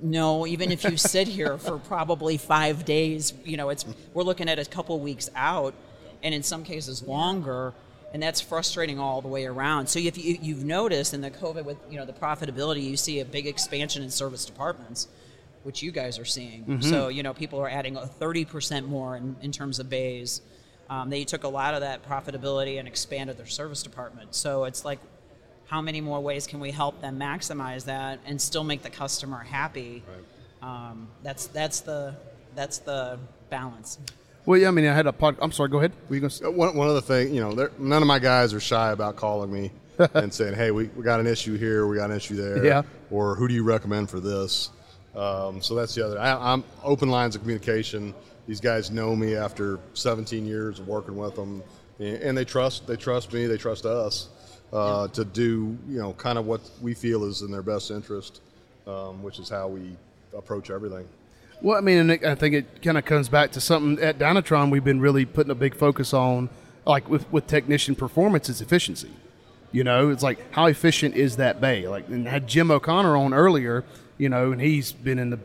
no, 0.00 0.46
even 0.46 0.72
if 0.72 0.84
you 0.84 0.96
sit 0.96 1.28
here 1.28 1.58
for 1.58 1.78
probably 1.88 2.36
five 2.36 2.84
days, 2.84 3.32
you 3.44 3.56
know, 3.56 3.68
it's 3.68 3.84
we're 4.14 4.22
looking 4.22 4.48
at 4.48 4.58
a 4.58 4.64
couple 4.64 4.98
weeks 5.00 5.28
out, 5.34 5.74
and 6.22 6.34
in 6.34 6.42
some 6.42 6.64
cases 6.64 7.02
longer, 7.02 7.74
and 8.12 8.22
that's 8.22 8.40
frustrating 8.40 8.98
all 8.98 9.20
the 9.20 9.28
way 9.28 9.46
around. 9.46 9.88
So 9.88 9.98
if 9.98 10.16
you, 10.16 10.38
you've 10.40 10.64
noticed 10.64 11.14
in 11.14 11.20
the 11.20 11.30
COVID 11.30 11.64
with 11.64 11.78
you 11.90 11.98
know 11.98 12.06
the 12.06 12.12
profitability, 12.12 12.82
you 12.82 12.96
see 12.96 13.20
a 13.20 13.24
big 13.24 13.46
expansion 13.46 14.02
in 14.02 14.10
service 14.10 14.44
departments, 14.44 15.08
which 15.62 15.82
you 15.82 15.90
guys 15.90 16.18
are 16.18 16.24
seeing. 16.24 16.64
So 16.82 17.08
you 17.08 17.22
know 17.22 17.34
people 17.34 17.58
are 17.60 17.68
adding 17.68 17.96
thirty 17.96 18.44
percent 18.44 18.88
more 18.88 19.16
in, 19.16 19.36
in 19.42 19.52
terms 19.52 19.78
of 19.78 19.90
bays. 19.90 20.40
Um, 20.90 21.08
they 21.08 21.24
took 21.24 21.44
a 21.44 21.48
lot 21.48 21.74
of 21.74 21.80
that 21.80 22.06
profitability 22.06 22.78
and 22.78 22.86
expanded 22.86 23.38
their 23.38 23.46
service 23.46 23.82
department. 23.82 24.34
So 24.34 24.64
it's 24.64 24.84
like 24.84 24.98
how 25.72 25.80
many 25.80 26.02
more 26.02 26.20
ways 26.20 26.46
can 26.46 26.60
we 26.60 26.70
help 26.70 27.00
them 27.00 27.18
maximize 27.18 27.86
that 27.86 28.20
and 28.26 28.38
still 28.38 28.62
make 28.62 28.82
the 28.82 28.90
customer 28.90 29.38
happy? 29.38 30.02
Um, 30.60 31.08
that's 31.22 31.46
that's 31.46 31.80
the 31.80 32.14
that's 32.54 32.76
the 32.78 33.18
balance. 33.48 33.98
Well, 34.44 34.60
yeah, 34.60 34.68
I 34.68 34.70
mean, 34.70 34.84
I 34.86 34.94
had 34.94 35.06
a 35.06 35.14
pod. 35.14 35.36
I'm 35.40 35.50
sorry. 35.50 35.70
Go 35.70 35.78
ahead. 35.78 35.92
Were 36.10 36.16
you 36.16 36.20
going 36.20 36.30
to? 36.30 36.50
One, 36.50 36.76
one 36.76 36.88
other 36.88 37.00
thing, 37.00 37.34
you 37.34 37.40
know, 37.40 37.54
there- 37.54 37.70
none 37.78 38.02
of 38.02 38.06
my 38.06 38.18
guys 38.18 38.52
are 38.52 38.60
shy 38.60 38.92
about 38.92 39.16
calling 39.16 39.50
me 39.50 39.70
and 40.14 40.32
saying, 40.32 40.52
"Hey, 40.54 40.72
we, 40.72 40.88
we 40.94 41.02
got 41.02 41.20
an 41.20 41.26
issue 41.26 41.56
here, 41.56 41.86
we 41.86 41.96
got 41.96 42.10
an 42.10 42.16
issue 42.18 42.36
there," 42.36 42.62
Yeah. 42.62 42.82
or 43.10 43.34
"Who 43.34 43.48
do 43.48 43.54
you 43.54 43.64
recommend 43.64 44.10
for 44.10 44.20
this?" 44.20 44.68
Um, 45.16 45.62
so 45.62 45.74
that's 45.74 45.94
the 45.94 46.04
other. 46.04 46.18
I, 46.20 46.52
I'm 46.52 46.64
open 46.84 47.08
lines 47.08 47.34
of 47.34 47.40
communication. 47.40 48.14
These 48.46 48.60
guys 48.60 48.90
know 48.90 49.16
me 49.16 49.36
after 49.36 49.78
17 49.94 50.44
years 50.44 50.80
of 50.80 50.86
working 50.86 51.16
with 51.16 51.34
them, 51.34 51.62
and, 51.98 52.16
and 52.16 52.36
they 52.36 52.44
trust 52.44 52.86
they 52.86 52.96
trust 52.96 53.32
me, 53.32 53.46
they 53.46 53.56
trust 53.56 53.86
us 53.86 54.28
uh, 54.72 55.08
to 55.08 55.24
do 55.24 55.76
you 55.88 55.98
know 55.98 56.12
kind 56.14 56.38
of 56.38 56.46
what 56.46 56.60
we 56.80 56.94
feel 56.94 57.24
is 57.24 57.42
in 57.42 57.50
their 57.50 57.62
best 57.62 57.90
interest, 57.90 58.40
um, 58.86 59.22
which 59.22 59.38
is 59.38 59.48
how 59.48 59.68
we 59.68 59.96
approach 60.36 60.70
everything. 60.70 61.06
Well, 61.60 61.78
I 61.78 61.80
mean, 61.80 62.10
I 62.10 62.34
think 62.34 62.54
it 62.56 62.82
kind 62.82 62.98
of 62.98 63.04
comes 63.04 63.28
back 63.28 63.52
to 63.52 63.60
something 63.60 64.02
at 64.02 64.18
Dynatron 64.18 64.70
we've 64.70 64.82
been 64.82 65.00
really 65.00 65.24
putting 65.24 65.52
a 65.52 65.54
big 65.54 65.76
focus 65.76 66.12
on, 66.12 66.50
like 66.84 67.08
with, 67.08 67.30
with 67.30 67.46
technician 67.46 67.94
performance, 67.94 68.48
is 68.48 68.60
efficiency. 68.60 69.10
You 69.70 69.84
know, 69.84 70.10
it's 70.10 70.24
like 70.24 70.52
how 70.52 70.66
efficient 70.66 71.14
is 71.14 71.36
that 71.36 71.60
bay? 71.60 71.86
Like, 71.86 72.08
and 72.08 72.26
had 72.26 72.48
Jim 72.48 72.70
O'Connor 72.72 73.16
on 73.16 73.32
earlier, 73.32 73.84
you 74.18 74.28
know, 74.28 74.50
and 74.50 74.60
he's 74.60 74.90
been 74.90 75.20
in 75.20 75.30
the 75.30 75.38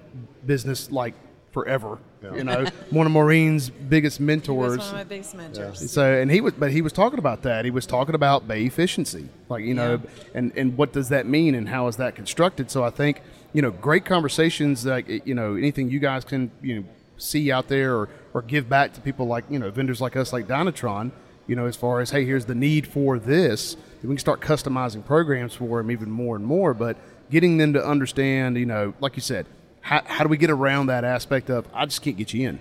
business 0.46 0.92
like 0.92 1.14
forever. 1.58 1.98
You 2.22 2.44
know, 2.44 2.66
one 2.92 3.08
of 3.08 3.12
Maureen's 3.12 3.72
biggest 3.72 4.20
He 4.20 4.24
was 4.24 4.28
mentors. 4.28 4.78
one 4.78 4.88
of 4.88 4.94
my 4.94 5.04
biggest 5.04 5.34
mentors. 5.34 5.92
So, 5.92 6.14
and 6.14 6.30
he 6.30 6.40
was, 6.40 6.54
but 6.54 6.72
he 6.72 6.84
was 6.84 6.94
talking 6.94 7.18
about 7.18 7.42
that. 7.44 7.66
He 7.66 7.72
was 7.72 7.88
talking 7.88 8.14
about 8.14 8.48
bay 8.48 8.66
efficiency, 8.66 9.30
like 9.50 9.64
you 9.64 9.74
know, 9.74 10.00
and 10.36 10.52
and 10.56 10.78
what 10.78 10.94
does 10.94 11.10
that 11.10 11.26
mean, 11.26 11.56
and 11.56 11.68
how 11.68 11.88
is 11.88 11.96
that 11.98 12.14
constructed? 12.14 12.70
So, 12.70 12.84
I 12.84 12.92
think 12.92 13.22
you 13.54 13.64
know, 13.64 13.72
great 13.72 14.06
conversations, 14.06 14.86
like 14.86 15.26
you 15.26 15.34
know, 15.34 15.56
anything 15.56 15.90
you 15.90 15.98
guys 16.00 16.24
can 16.24 16.52
you 16.62 16.76
know 16.76 16.84
see 17.18 17.52
out 17.52 17.70
there 17.70 17.96
or 17.96 18.10
or 18.36 18.44
give 18.44 18.70
back 18.70 18.94
to 18.94 19.02
people 19.02 19.26
like 19.26 19.46
you 19.50 19.58
know 19.58 19.72
vendors 19.72 20.00
like 20.00 20.16
us, 20.16 20.32
like 20.32 20.48
Dynatron, 20.48 21.12
you 21.48 21.56
know, 21.56 21.66
as 21.66 21.76
far 21.76 22.02
as 22.02 22.12
hey, 22.12 22.24
here's 22.24 22.46
the 22.46 22.56
need 22.56 22.86
for 22.86 23.18
this, 23.18 23.78
we 24.04 24.10
can 24.10 24.18
start 24.20 24.42
customizing 24.42 25.04
programs 25.04 25.56
for 25.56 25.80
them 25.80 25.90
even 25.90 26.12
more 26.12 26.36
and 26.36 26.46
more. 26.46 26.76
But 26.76 26.98
getting 27.32 27.58
them 27.58 27.74
to 27.74 27.84
understand, 27.84 28.58
you 28.58 28.68
know, 28.68 28.94
like 29.00 29.16
you 29.16 29.22
said, 29.24 29.48
how, 29.88 30.02
how 30.06 30.24
do 30.26 30.30
we 30.30 30.36
get 30.38 30.50
around 30.50 30.88
that 30.88 31.06
aspect 31.06 31.50
of 31.50 31.66
I 31.74 31.86
just 31.86 32.02
can't 32.02 32.18
get 32.18 32.34
you 32.34 32.50
in. 32.50 32.60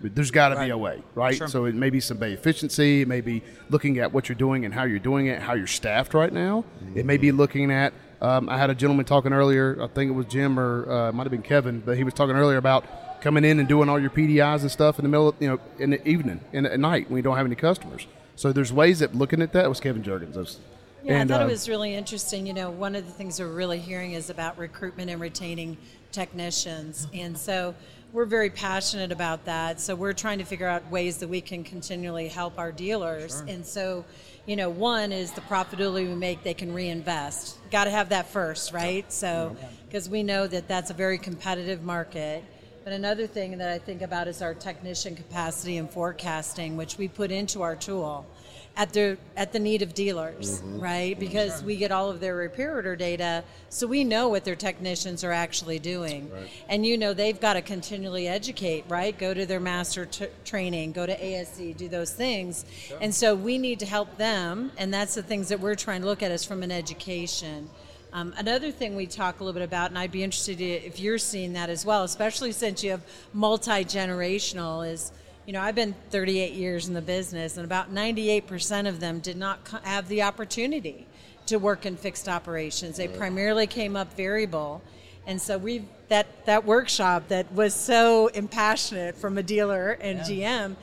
There's 0.00 0.30
got 0.30 0.48
to 0.48 0.56
be 0.58 0.70
a 0.70 0.76
way, 0.78 1.02
right? 1.14 1.36
Sure. 1.36 1.46
So 1.46 1.66
it 1.66 1.74
may 1.74 1.90
be 1.90 2.00
some 2.00 2.16
bay 2.16 2.32
efficiency. 2.32 3.02
It 3.02 3.08
may 3.08 3.20
be 3.20 3.42
looking 3.68 3.98
at 3.98 4.12
what 4.12 4.28
you're 4.28 4.36
doing 4.36 4.64
and 4.64 4.72
how 4.74 4.84
you're 4.84 4.98
doing 4.98 5.26
it, 5.26 5.40
how 5.40 5.52
you're 5.54 5.66
staffed 5.68 6.14
right 6.14 6.32
now. 6.32 6.64
It 6.94 7.04
may 7.04 7.18
be 7.18 7.30
looking 7.30 7.70
at. 7.70 7.92
Um, 8.22 8.48
I 8.48 8.56
had 8.56 8.70
a 8.70 8.74
gentleman 8.74 9.04
talking 9.04 9.32
earlier. 9.32 9.76
I 9.82 9.86
think 9.86 10.08
it 10.08 10.14
was 10.14 10.26
Jim 10.26 10.58
or 10.58 10.90
uh, 10.90 11.08
it 11.10 11.14
might 11.14 11.24
have 11.24 11.30
been 11.30 11.42
Kevin, 11.42 11.80
but 11.80 11.96
he 11.98 12.04
was 12.04 12.14
talking 12.14 12.34
earlier 12.34 12.56
about 12.56 13.20
coming 13.20 13.44
in 13.44 13.60
and 13.60 13.68
doing 13.68 13.88
all 13.88 14.00
your 14.00 14.10
PDIs 14.10 14.62
and 14.62 14.70
stuff 14.70 14.98
in 14.98 15.04
the 15.04 15.08
middle, 15.08 15.28
of, 15.28 15.36
you 15.38 15.48
know, 15.48 15.60
in 15.78 15.90
the 15.90 16.08
evening, 16.08 16.40
in 16.52 16.64
at 16.66 16.80
night 16.80 17.08
when 17.10 17.18
you 17.18 17.22
don't 17.22 17.36
have 17.36 17.46
any 17.46 17.54
customers. 17.54 18.06
So 18.34 18.50
there's 18.52 18.72
ways 18.72 19.02
of 19.02 19.14
looking 19.14 19.42
at 19.42 19.52
that 19.52 19.66
it 19.66 19.68
was 19.68 19.78
Kevin 19.78 20.02
Jurgens. 20.02 20.36
Was- 20.36 20.58
Yeah, 21.04 21.20
and, 21.20 21.30
I 21.30 21.34
thought 21.36 21.42
uh, 21.44 21.48
it 21.48 21.50
was 21.50 21.68
really 21.68 21.94
interesting. 21.94 22.46
You 22.46 22.54
know, 22.54 22.70
one 22.70 22.96
of 22.96 23.06
the 23.06 23.12
things 23.12 23.38
we're 23.38 23.46
really 23.46 23.78
hearing 23.78 24.12
is 24.12 24.30
about 24.30 24.58
recruitment 24.58 25.10
and 25.10 25.20
retaining 25.20 25.76
technicians. 26.12 27.08
And 27.12 27.36
so 27.36 27.74
we're 28.12 28.26
very 28.26 28.50
passionate 28.50 29.10
about 29.10 29.46
that. 29.46 29.80
So 29.80 29.94
we're 29.94 30.12
trying 30.12 30.38
to 30.38 30.44
figure 30.44 30.68
out 30.68 30.88
ways 30.90 31.16
that 31.18 31.28
we 31.28 31.40
can 31.40 31.64
continually 31.64 32.28
help 32.28 32.58
our 32.58 32.70
dealers. 32.70 33.42
And 33.48 33.64
so, 33.64 34.04
you 34.46 34.54
know, 34.54 34.68
one 34.68 35.12
is 35.12 35.32
the 35.32 35.40
profitability 35.42 36.08
we 36.08 36.14
make, 36.14 36.42
they 36.42 36.54
can 36.54 36.74
reinvest. 36.74 37.58
Got 37.70 37.84
to 37.84 37.90
have 37.90 38.10
that 38.10 38.28
first, 38.28 38.72
right? 38.72 39.10
So, 39.10 39.56
because 39.86 40.08
we 40.08 40.22
know 40.22 40.46
that 40.46 40.68
that's 40.68 40.90
a 40.90 40.94
very 40.94 41.18
competitive 41.18 41.82
market. 41.82 42.44
But 42.84 42.92
another 42.92 43.26
thing 43.26 43.58
that 43.58 43.68
I 43.70 43.78
think 43.78 44.02
about 44.02 44.28
is 44.28 44.42
our 44.42 44.54
technician 44.54 45.14
capacity 45.14 45.78
and 45.78 45.88
forecasting, 45.88 46.76
which 46.76 46.98
we 46.98 47.08
put 47.08 47.30
into 47.30 47.62
our 47.62 47.76
tool 47.76 48.26
at 48.74 48.92
the 48.94 49.18
at 49.36 49.52
the 49.52 49.58
need 49.58 49.82
of 49.82 49.92
dealers, 49.92 50.62
right? 50.64 51.18
Because 51.18 51.62
we 51.62 51.76
get 51.76 51.92
all 51.92 52.08
of 52.08 52.20
their 52.20 52.34
repair 52.34 52.74
order 52.74 52.96
data, 52.96 53.44
so 53.68 53.86
we 53.86 54.02
know 54.02 54.28
what 54.28 54.44
their 54.44 54.56
technicians 54.56 55.22
are 55.24 55.32
actually 55.32 55.78
doing. 55.78 56.30
And 56.68 56.86
you 56.86 56.96
know 56.96 57.12
they've 57.12 57.38
got 57.38 57.54
to 57.54 57.62
continually 57.62 58.28
educate, 58.28 58.84
right? 58.88 59.16
Go 59.18 59.34
to 59.34 59.44
their 59.44 59.60
master 59.60 60.06
t- 60.06 60.28
training, 60.44 60.92
go 60.92 61.04
to 61.04 61.24
ASE, 61.24 61.74
do 61.76 61.88
those 61.88 62.12
things. 62.12 62.64
And 63.00 63.14
so 63.14 63.34
we 63.34 63.58
need 63.58 63.78
to 63.80 63.86
help 63.86 64.16
them, 64.16 64.72
and 64.78 64.92
that's 64.92 65.14
the 65.14 65.22
things 65.22 65.48
that 65.48 65.60
we're 65.60 65.74
trying 65.74 66.00
to 66.00 66.06
look 66.06 66.22
at 66.22 66.30
is 66.30 66.44
from 66.44 66.62
an 66.62 66.72
education. 66.72 67.68
Um, 68.14 68.34
another 68.36 68.70
thing 68.70 68.94
we 68.94 69.06
talk 69.06 69.40
a 69.40 69.44
little 69.44 69.58
bit 69.58 69.64
about, 69.64 69.90
and 69.90 69.98
I'd 69.98 70.12
be 70.12 70.22
interested 70.22 70.60
if 70.60 71.00
you're 71.00 71.18
seeing 71.18 71.54
that 71.54 71.70
as 71.70 71.86
well, 71.86 72.04
especially 72.04 72.52
since 72.52 72.84
you 72.84 72.90
have 72.90 73.02
multi 73.32 73.84
generational, 73.84 74.86
is 74.86 75.12
you 75.46 75.52
know 75.52 75.60
I've 75.60 75.74
been 75.74 75.94
38 76.10 76.52
years 76.52 76.88
in 76.88 76.94
the 76.94 77.02
business, 77.02 77.56
and 77.56 77.64
about 77.64 77.92
98% 77.92 78.88
of 78.88 79.00
them 79.00 79.20
did 79.20 79.36
not 79.36 79.68
have 79.82 80.08
the 80.08 80.22
opportunity 80.22 81.06
to 81.46 81.56
work 81.58 81.86
in 81.86 81.96
fixed 81.96 82.28
operations. 82.28 82.96
They 82.96 83.08
primarily 83.08 83.66
came 83.66 83.96
up 83.96 84.14
variable, 84.16 84.82
and 85.26 85.40
so 85.40 85.58
we 85.58 85.84
that 86.08 86.46
that 86.46 86.64
workshop 86.64 87.28
that 87.28 87.52
was 87.52 87.74
so 87.74 88.28
impassionate 88.28 89.16
from 89.16 89.38
a 89.38 89.42
dealer 89.42 89.92
and 90.00 90.20
GM 90.20 90.76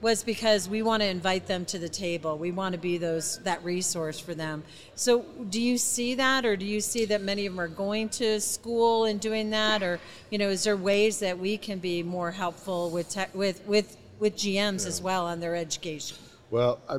was 0.00 0.22
because 0.22 0.68
we 0.68 0.82
want 0.82 1.02
to 1.02 1.08
invite 1.08 1.46
them 1.46 1.64
to 1.66 1.78
the 1.78 1.88
table. 1.88 2.38
We 2.38 2.52
want 2.52 2.72
to 2.72 2.78
be 2.78 2.98
those 2.98 3.38
that 3.38 3.62
resource 3.64 4.20
for 4.20 4.34
them. 4.34 4.62
So, 4.94 5.22
do 5.50 5.60
you 5.60 5.76
see 5.76 6.14
that, 6.14 6.46
or 6.46 6.56
do 6.56 6.64
you 6.64 6.80
see 6.80 7.04
that 7.06 7.20
many 7.20 7.46
of 7.46 7.54
them 7.54 7.60
are 7.60 7.68
going 7.68 8.08
to 8.10 8.40
school 8.40 9.06
and 9.06 9.20
doing 9.20 9.50
that, 9.50 9.82
or 9.82 9.98
you 10.30 10.38
know, 10.38 10.48
is 10.48 10.64
there 10.64 10.76
ways 10.76 11.18
that 11.20 11.38
we 11.38 11.58
can 11.58 11.78
be 11.78 12.02
more 12.02 12.30
helpful 12.30 12.90
with 12.90 13.16
with 13.34 13.66
with 13.66 13.96
with 14.20 14.36
GMs 14.36 14.86
as 14.86 15.02
well 15.02 15.26
on 15.26 15.40
their 15.40 15.56
education? 15.56 16.16
Well, 16.50 16.80
I, 16.88 16.98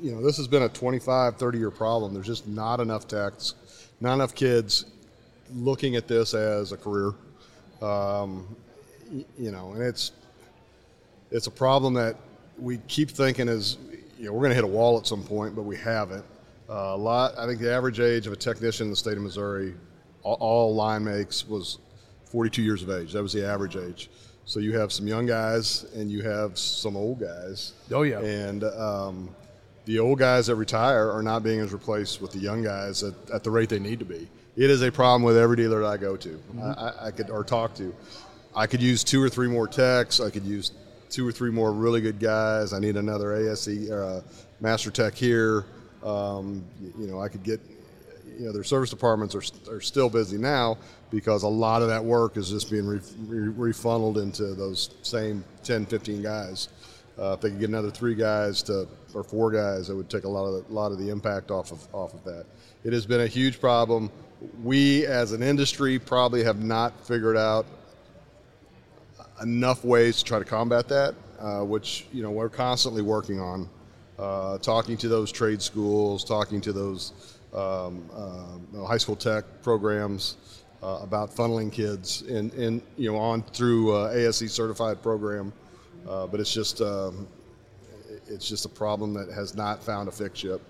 you 0.00 0.12
know, 0.12 0.22
this 0.22 0.36
has 0.38 0.48
been 0.48 0.62
a 0.62 0.68
25, 0.68 1.36
30 1.36 1.58
year 1.58 1.70
problem. 1.70 2.14
There's 2.14 2.26
just 2.26 2.46
not 2.46 2.80
enough 2.80 3.06
techs, 3.06 3.54
not 4.00 4.14
enough 4.14 4.34
kids 4.34 4.86
looking 5.54 5.96
at 5.96 6.08
this 6.08 6.32
as 6.34 6.72
a 6.72 6.76
career. 6.76 7.12
Um, 7.82 8.56
you 9.38 9.50
know, 9.50 9.72
and 9.72 9.82
it's 9.82 10.12
it's 11.30 11.46
a 11.46 11.50
problem 11.50 11.94
that 11.94 12.16
we 12.58 12.78
keep 12.88 13.10
thinking 13.10 13.48
is, 13.48 13.78
you 14.18 14.26
know, 14.26 14.32
we're 14.32 14.40
going 14.40 14.50
to 14.50 14.54
hit 14.54 14.64
a 14.64 14.68
wall 14.68 14.98
at 14.98 15.06
some 15.06 15.22
point, 15.22 15.54
but 15.54 15.62
we 15.62 15.76
haven't. 15.76 16.24
Uh, 16.68 16.72
a 16.72 16.96
lot. 16.96 17.38
I 17.38 17.46
think 17.46 17.60
the 17.60 17.72
average 17.72 18.00
age 18.00 18.26
of 18.26 18.32
a 18.32 18.36
technician 18.36 18.86
in 18.86 18.90
the 18.90 18.96
state 18.96 19.16
of 19.16 19.22
Missouri, 19.22 19.74
all, 20.22 20.36
all 20.40 20.74
line 20.74 21.04
makes 21.04 21.46
was 21.46 21.78
42 22.24 22.62
years 22.62 22.82
of 22.82 22.90
age. 22.90 23.12
That 23.12 23.22
was 23.22 23.32
the 23.32 23.46
average 23.46 23.76
age. 23.76 24.10
So 24.46 24.60
you 24.60 24.78
have 24.78 24.92
some 24.92 25.06
young 25.06 25.26
guys 25.26 25.84
and 25.94 26.10
you 26.10 26.22
have 26.22 26.58
some 26.58 26.96
old 26.96 27.20
guys. 27.20 27.72
Oh, 27.92 28.02
yeah. 28.02 28.20
And 28.20 28.64
um, 28.64 29.34
the 29.84 29.98
old 29.98 30.18
guys 30.18 30.46
that 30.48 30.56
retire 30.56 31.10
are 31.10 31.22
not 31.22 31.42
being 31.42 31.60
as 31.60 31.72
replaced 31.72 32.20
with 32.20 32.32
the 32.32 32.38
young 32.38 32.62
guys 32.62 33.02
at, 33.02 33.14
at 33.32 33.44
the 33.44 33.50
rate 33.50 33.68
they 33.68 33.78
need 33.78 33.98
to 34.00 34.04
be. 34.04 34.28
It 34.56 34.70
is 34.70 34.82
a 34.82 34.90
problem 34.90 35.22
with 35.22 35.36
every 35.36 35.56
dealer 35.56 35.80
that 35.80 35.86
I 35.86 35.96
go 35.96 36.16
to, 36.16 36.40
I, 36.60 36.64
I, 36.64 37.06
I 37.06 37.10
could 37.10 37.28
or 37.28 37.44
talk 37.44 37.74
to. 37.74 37.94
I 38.54 38.66
could 38.66 38.80
use 38.80 39.04
two 39.04 39.22
or 39.22 39.28
three 39.28 39.48
more 39.48 39.68
techs. 39.68 40.18
I 40.18 40.30
could 40.30 40.44
use 40.44 40.72
two 41.10 41.26
or 41.26 41.32
three 41.32 41.50
more 41.50 41.72
really 41.72 42.00
good 42.00 42.18
guys. 42.18 42.72
I 42.72 42.78
need 42.78 42.96
another 42.96 43.32
ASE 43.32 43.90
or 43.90 44.02
uh, 44.02 44.20
master 44.60 44.90
tech 44.90 45.14
here. 45.14 45.64
Um, 46.04 46.64
you 46.98 47.06
know, 47.06 47.20
I 47.20 47.28
could 47.28 47.42
get. 47.42 47.60
You 48.38 48.44
know, 48.44 48.52
their 48.52 48.64
service 48.64 48.90
departments 48.90 49.34
are, 49.34 49.74
are 49.74 49.80
still 49.80 50.10
busy 50.10 50.36
now 50.36 50.76
because 51.10 51.42
a 51.42 51.48
lot 51.48 51.80
of 51.80 51.88
that 51.88 52.04
work 52.04 52.36
is 52.36 52.50
just 52.50 52.70
being 52.70 52.86
re, 52.86 53.00
re, 53.26 53.72
refunneled 53.72 54.20
into 54.20 54.54
those 54.54 54.90
same 55.00 55.42
10, 55.64 55.86
15 55.86 56.22
guys. 56.22 56.68
Uh, 57.18 57.32
if 57.32 57.40
they 57.40 57.48
could 57.48 57.60
get 57.60 57.70
another 57.70 57.90
three 57.90 58.14
guys 58.14 58.62
to 58.64 58.86
or 59.14 59.24
four 59.24 59.50
guys, 59.50 59.88
it 59.88 59.94
would 59.94 60.10
take 60.10 60.24
a 60.24 60.28
lot 60.28 60.44
of 60.44 60.66
the, 60.66 60.72
lot 60.72 60.92
of 60.92 60.98
the 60.98 61.08
impact 61.08 61.50
off 61.50 61.72
of 61.72 61.86
off 61.94 62.12
of 62.12 62.22
that. 62.24 62.44
It 62.84 62.92
has 62.92 63.06
been 63.06 63.22
a 63.22 63.26
huge 63.26 63.58
problem. 63.58 64.10
We, 64.62 65.06
as 65.06 65.32
an 65.32 65.42
industry, 65.42 65.98
probably 65.98 66.44
have 66.44 66.62
not 66.62 67.06
figured 67.06 67.38
out 67.38 67.64
enough 69.42 69.84
ways 69.84 70.18
to 70.18 70.24
try 70.24 70.38
to 70.38 70.44
combat 70.44 70.88
that, 70.88 71.14
uh, 71.38 71.60
which 71.60 72.06
you 72.12 72.22
know 72.22 72.30
we're 72.30 72.48
constantly 72.48 73.02
working 73.02 73.40
on. 73.40 73.68
Uh, 74.18 74.56
talking 74.56 74.96
to 74.96 75.08
those 75.08 75.30
trade 75.30 75.60
schools, 75.60 76.24
talking 76.24 76.58
to 76.58 76.72
those 76.72 77.36
um, 77.52 78.08
know, 78.72 78.86
high 78.86 78.98
school 78.98 79.16
tech 79.16 79.44
programs 79.62 80.36
uh, 80.82 81.00
about 81.02 81.34
funneling 81.34 81.72
kids 81.72 82.22
in 82.22 82.82
you 82.96 83.10
know 83.10 83.16
on 83.16 83.42
through 83.42 83.94
uh, 83.94 84.12
ASE 84.12 84.52
certified 84.52 85.02
program, 85.02 85.52
uh, 86.08 86.26
but 86.26 86.40
it's 86.40 86.52
just 86.52 86.80
um, 86.80 87.26
it's 88.28 88.48
just 88.48 88.64
a 88.64 88.68
problem 88.68 89.14
that 89.14 89.30
has 89.30 89.54
not 89.54 89.82
found 89.82 90.08
a 90.08 90.12
fix 90.12 90.44
yet. 90.44 90.60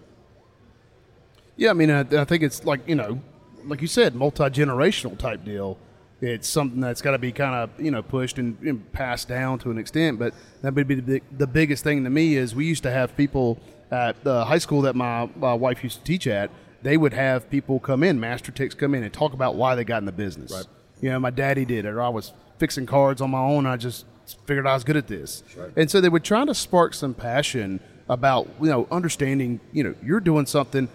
Yeah, 1.56 1.70
I 1.70 1.72
mean, 1.72 1.90
I, 1.90 2.00
I 2.00 2.24
think 2.24 2.42
it's 2.42 2.64
like 2.64 2.86
you 2.86 2.94
know, 2.94 3.20
like 3.64 3.80
you 3.80 3.88
said, 3.88 4.14
multi 4.14 4.44
generational 4.44 5.18
type 5.18 5.44
deal. 5.44 5.78
It's 6.20 6.48
something 6.48 6.80
that's 6.80 7.02
got 7.02 7.10
to 7.10 7.18
be 7.18 7.30
kind 7.30 7.54
of 7.54 7.84
you 7.84 7.90
know 7.90 8.02
pushed 8.02 8.38
and, 8.38 8.58
and 8.60 8.90
passed 8.92 9.28
down 9.28 9.58
to 9.60 9.70
an 9.70 9.78
extent. 9.78 10.18
But 10.18 10.34
that 10.62 10.74
would 10.74 10.88
be 10.88 10.94
the, 10.94 11.02
big, 11.02 11.22
the 11.36 11.46
biggest 11.46 11.84
thing 11.84 12.04
to 12.04 12.10
me 12.10 12.36
is 12.36 12.54
we 12.54 12.64
used 12.64 12.82
to 12.84 12.90
have 12.90 13.16
people 13.16 13.58
at 13.90 14.22
the 14.24 14.44
high 14.44 14.58
school 14.58 14.82
that 14.82 14.96
my, 14.96 15.28
my 15.36 15.54
wife 15.54 15.84
used 15.84 15.98
to 15.98 16.04
teach 16.04 16.26
at. 16.26 16.50
They 16.82 16.96
would 16.96 17.12
have 17.12 17.50
people 17.50 17.80
come 17.80 18.02
in, 18.02 18.18
master 18.20 18.52
techs 18.52 18.74
come 18.74 18.94
in, 18.94 19.02
and 19.02 19.12
talk 19.12 19.32
about 19.32 19.56
why 19.56 19.74
they 19.74 19.84
got 19.84 19.98
in 19.98 20.06
the 20.06 20.12
business. 20.12 20.52
Right. 20.52 20.66
You 21.00 21.10
know, 21.10 21.18
my 21.18 21.30
daddy 21.30 21.64
did 21.64 21.84
it, 21.84 21.88
or 21.88 22.00
I 22.00 22.08
was 22.08 22.32
fixing 22.58 22.86
cards 22.86 23.20
on 23.20 23.30
my 23.30 23.40
own. 23.40 23.66
And 23.66 23.68
I 23.68 23.76
just 23.76 24.06
figured 24.46 24.66
I 24.66 24.74
was 24.74 24.84
good 24.84 24.96
at 24.96 25.08
this, 25.08 25.42
and 25.76 25.90
so 25.90 26.00
they 26.00 26.08
would 26.08 26.24
try 26.24 26.44
to 26.44 26.54
spark 26.54 26.94
some 26.94 27.12
passion 27.12 27.80
about 28.08 28.48
you 28.60 28.68
know 28.68 28.88
understanding. 28.90 29.60
You 29.72 29.84
know, 29.84 29.94
you're 30.02 30.20
doing 30.20 30.46
something 30.46 30.88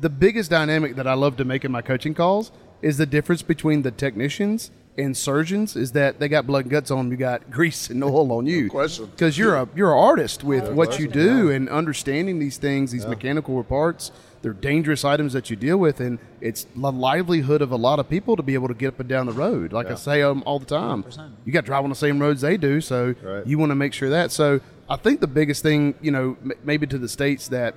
the 0.00 0.08
biggest 0.08 0.50
dynamic 0.50 0.96
that 0.96 1.06
I 1.06 1.14
love 1.14 1.36
to 1.38 1.44
make 1.44 1.64
in 1.64 1.72
my 1.72 1.82
coaching 1.82 2.14
calls 2.14 2.52
is 2.82 2.96
the 2.98 3.06
difference 3.06 3.42
between 3.42 3.82
the 3.82 3.90
technicians 3.90 4.70
and 4.96 5.16
surgeons 5.16 5.76
is 5.76 5.92
that 5.92 6.18
they 6.18 6.28
got 6.28 6.46
blood 6.46 6.64
and 6.64 6.70
guts 6.72 6.90
on 6.90 6.98
them. 6.98 7.10
You 7.12 7.16
got 7.16 7.50
grease 7.58 7.88
and 7.90 8.02
oil 8.02 8.32
on 8.32 8.46
you. 8.46 8.68
question. 8.68 9.06
Because 9.06 9.38
you're 9.38 9.54
a 9.56 9.68
you're 9.74 9.92
an 9.92 9.98
artist 9.98 10.42
with 10.44 10.64
No 10.64 10.72
what 10.72 10.98
you 10.98 11.06
question, 11.06 11.10
do 11.26 11.50
and 11.50 11.68
understanding 11.68 12.38
these 12.38 12.56
things, 12.56 12.90
these 12.92 13.06
mechanical 13.06 13.62
parts. 13.64 14.10
They're 14.40 14.52
dangerous 14.52 15.04
items 15.04 15.32
that 15.32 15.50
you 15.50 15.56
deal 15.56 15.78
with, 15.78 15.98
and 15.98 16.20
it's 16.40 16.64
the 16.76 16.92
livelihood 16.92 17.60
of 17.60 17.72
a 17.72 17.76
lot 17.76 17.98
of 17.98 18.08
people 18.08 18.36
to 18.36 18.42
be 18.42 18.54
able 18.54 18.68
to 18.68 18.74
get 18.74 18.88
up 18.88 19.00
and 19.00 19.08
down 19.08 19.26
the 19.26 19.32
road. 19.32 19.72
Like 19.72 19.90
I 19.90 19.96
say 19.96 20.22
um, 20.22 20.44
all 20.46 20.60
the 20.60 20.64
time, 20.66 21.04
you 21.44 21.52
got 21.52 21.62
to 21.62 21.66
drive 21.66 21.82
on 21.82 21.90
the 21.90 21.96
same 21.96 22.20
roads 22.20 22.40
they 22.42 22.56
do, 22.56 22.80
so 22.80 23.16
Right. 23.20 23.44
you 23.44 23.58
want 23.58 23.70
to 23.70 23.74
make 23.74 23.92
sure 23.92 24.10
that. 24.10 24.30
So 24.30 24.60
I 24.88 24.94
think 24.94 25.20
the 25.20 25.26
biggest 25.26 25.64
thing, 25.64 25.94
you 26.00 26.12
know, 26.12 26.36
m- 26.40 26.52
maybe 26.62 26.86
to 26.86 26.98
the 26.98 27.08
states 27.08 27.48
that 27.48 27.74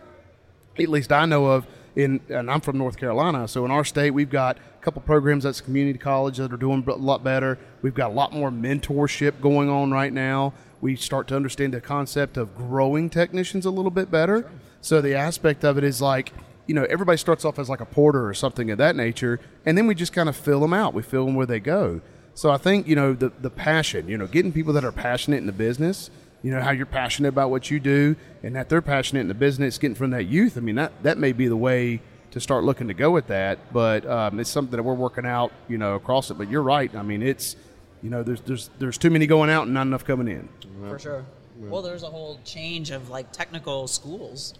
at 0.79 0.87
least 0.87 1.11
I 1.11 1.25
know 1.25 1.45
of. 1.47 1.65
In 1.93 2.21
and 2.29 2.49
I'm 2.49 2.61
from 2.61 2.77
North 2.77 2.95
Carolina, 2.95 3.49
so 3.49 3.65
in 3.65 3.71
our 3.71 3.83
state 3.83 4.11
we've 4.11 4.29
got 4.29 4.55
a 4.57 4.61
couple 4.82 5.02
programs 5.02 5.44
that's 5.44 5.62
community 5.62 6.00
college 6.00 6.38
that 6.38 6.52
are 6.52 6.58
doing 6.58 6.84
a 6.88 6.91
lot 6.94 7.24
better. 7.24 7.58
We've 7.82 7.94
got 7.94 8.12
a 8.12 8.13
lot 8.13 8.34
more 8.34 8.50
mentorship 8.50 9.39
going 9.41 9.70
on 9.70 9.91
right 9.91 10.12
now. 10.12 10.54
We 10.82 10.96
start 10.96 11.28
to 11.28 11.36
understand 11.36 11.74
the 11.74 11.82
concept 11.82 12.38
of 12.38 12.56
growing 12.56 13.10
technicians 13.10 13.65
a 13.65 13.70
little 13.70 13.91
bit 13.91 14.10
better. 14.10 14.50
So 14.82 15.00
the 15.00 15.13
aspect 15.13 15.63
of 15.63 15.78
it 15.78 15.84
is 15.84 16.02
like, 16.02 16.34
you 16.65 16.74
know, 16.74 16.86
everybody 16.89 17.17
starts 17.17 17.46
off 17.46 17.60
as 17.60 17.70
like 17.70 17.82
a 17.82 17.86
porter 17.86 18.28
or 18.28 18.34
something 18.34 18.72
of 18.72 18.78
that 18.80 18.96
nature, 18.96 19.39
and 19.65 19.78
then 19.78 19.88
we 19.88 19.96
just 19.96 20.13
kind 20.13 20.30
of 20.30 20.36
fill 20.36 20.60
them 20.60 20.74
out. 20.74 20.94
We 20.94 21.04
fill 21.04 21.26
them 21.26 21.36
where 21.36 21.46
they 21.46 21.60
go. 21.60 22.02
So 22.34 22.50
I 22.50 22.58
think 22.58 22.88
you 22.88 22.96
know 22.96 23.13
the 23.13 23.32
the 23.41 23.50
passion, 23.50 24.08
you 24.08 24.17
know, 24.17 24.26
getting 24.26 24.52
people 24.52 24.74
that 24.74 24.86
are 24.86 24.91
passionate 24.91 25.38
in 25.38 25.46
the 25.46 25.52
business 25.52 26.10
you 26.44 26.52
know 26.52 26.62
how 26.62 26.72
you're 26.72 26.86
passionate 26.86 27.30
about 27.30 27.50
what 27.50 27.70
you 27.70 27.80
do 27.80 28.15
and 28.44 28.56
that 28.56 28.70
they're 28.70 28.82
passionate 28.82 29.22
in 29.22 29.28
the 29.28 29.34
business 29.34 29.78
getting 29.78 29.96
from 29.96 30.10
that 30.12 30.26
youth 30.26 30.58
i 30.58 30.60
mean 30.60 30.76
that 30.76 30.91
that 31.04 31.17
may 31.17 31.32
be 31.32 31.48
the 31.48 31.56
way 31.56 32.02
to 32.32 32.39
start 32.39 32.63
looking 32.63 32.88
to 32.88 32.94
go 32.94 33.12
with 33.12 33.28
that 33.28 33.60
but 33.74 34.06
um, 34.06 34.39
it's 34.39 34.50
something 34.50 34.76
that 34.76 34.84
we're 34.84 34.94
working 34.94 35.26
out 35.26 35.52
you 35.67 35.78
know 35.78 35.96
across 35.96 36.32
it 36.32 36.38
but 36.38 36.50
you're 36.50 36.63
right 36.63 36.96
i 36.96 37.02
mean 37.02 37.22
it's 37.22 37.56
you 38.02 38.10
know 38.10 38.24
there's 38.24 38.41
there's 38.41 38.70
there's 38.80 38.98
too 38.98 39.10
many 39.10 39.28
going 39.28 39.50
out 39.50 39.63
and 39.63 39.74
not 39.74 39.84
enough 39.84 40.06
coming 40.06 40.28
in 40.28 40.48
for 40.89 41.00
sure. 41.00 41.26
Well, 41.70 41.82
there's 41.82 42.04
a 42.04 42.08
whole 42.10 42.39
change 42.44 42.89
of 42.91 43.10
like 43.10 43.32
technical 43.32 43.88
schools. 43.88 44.56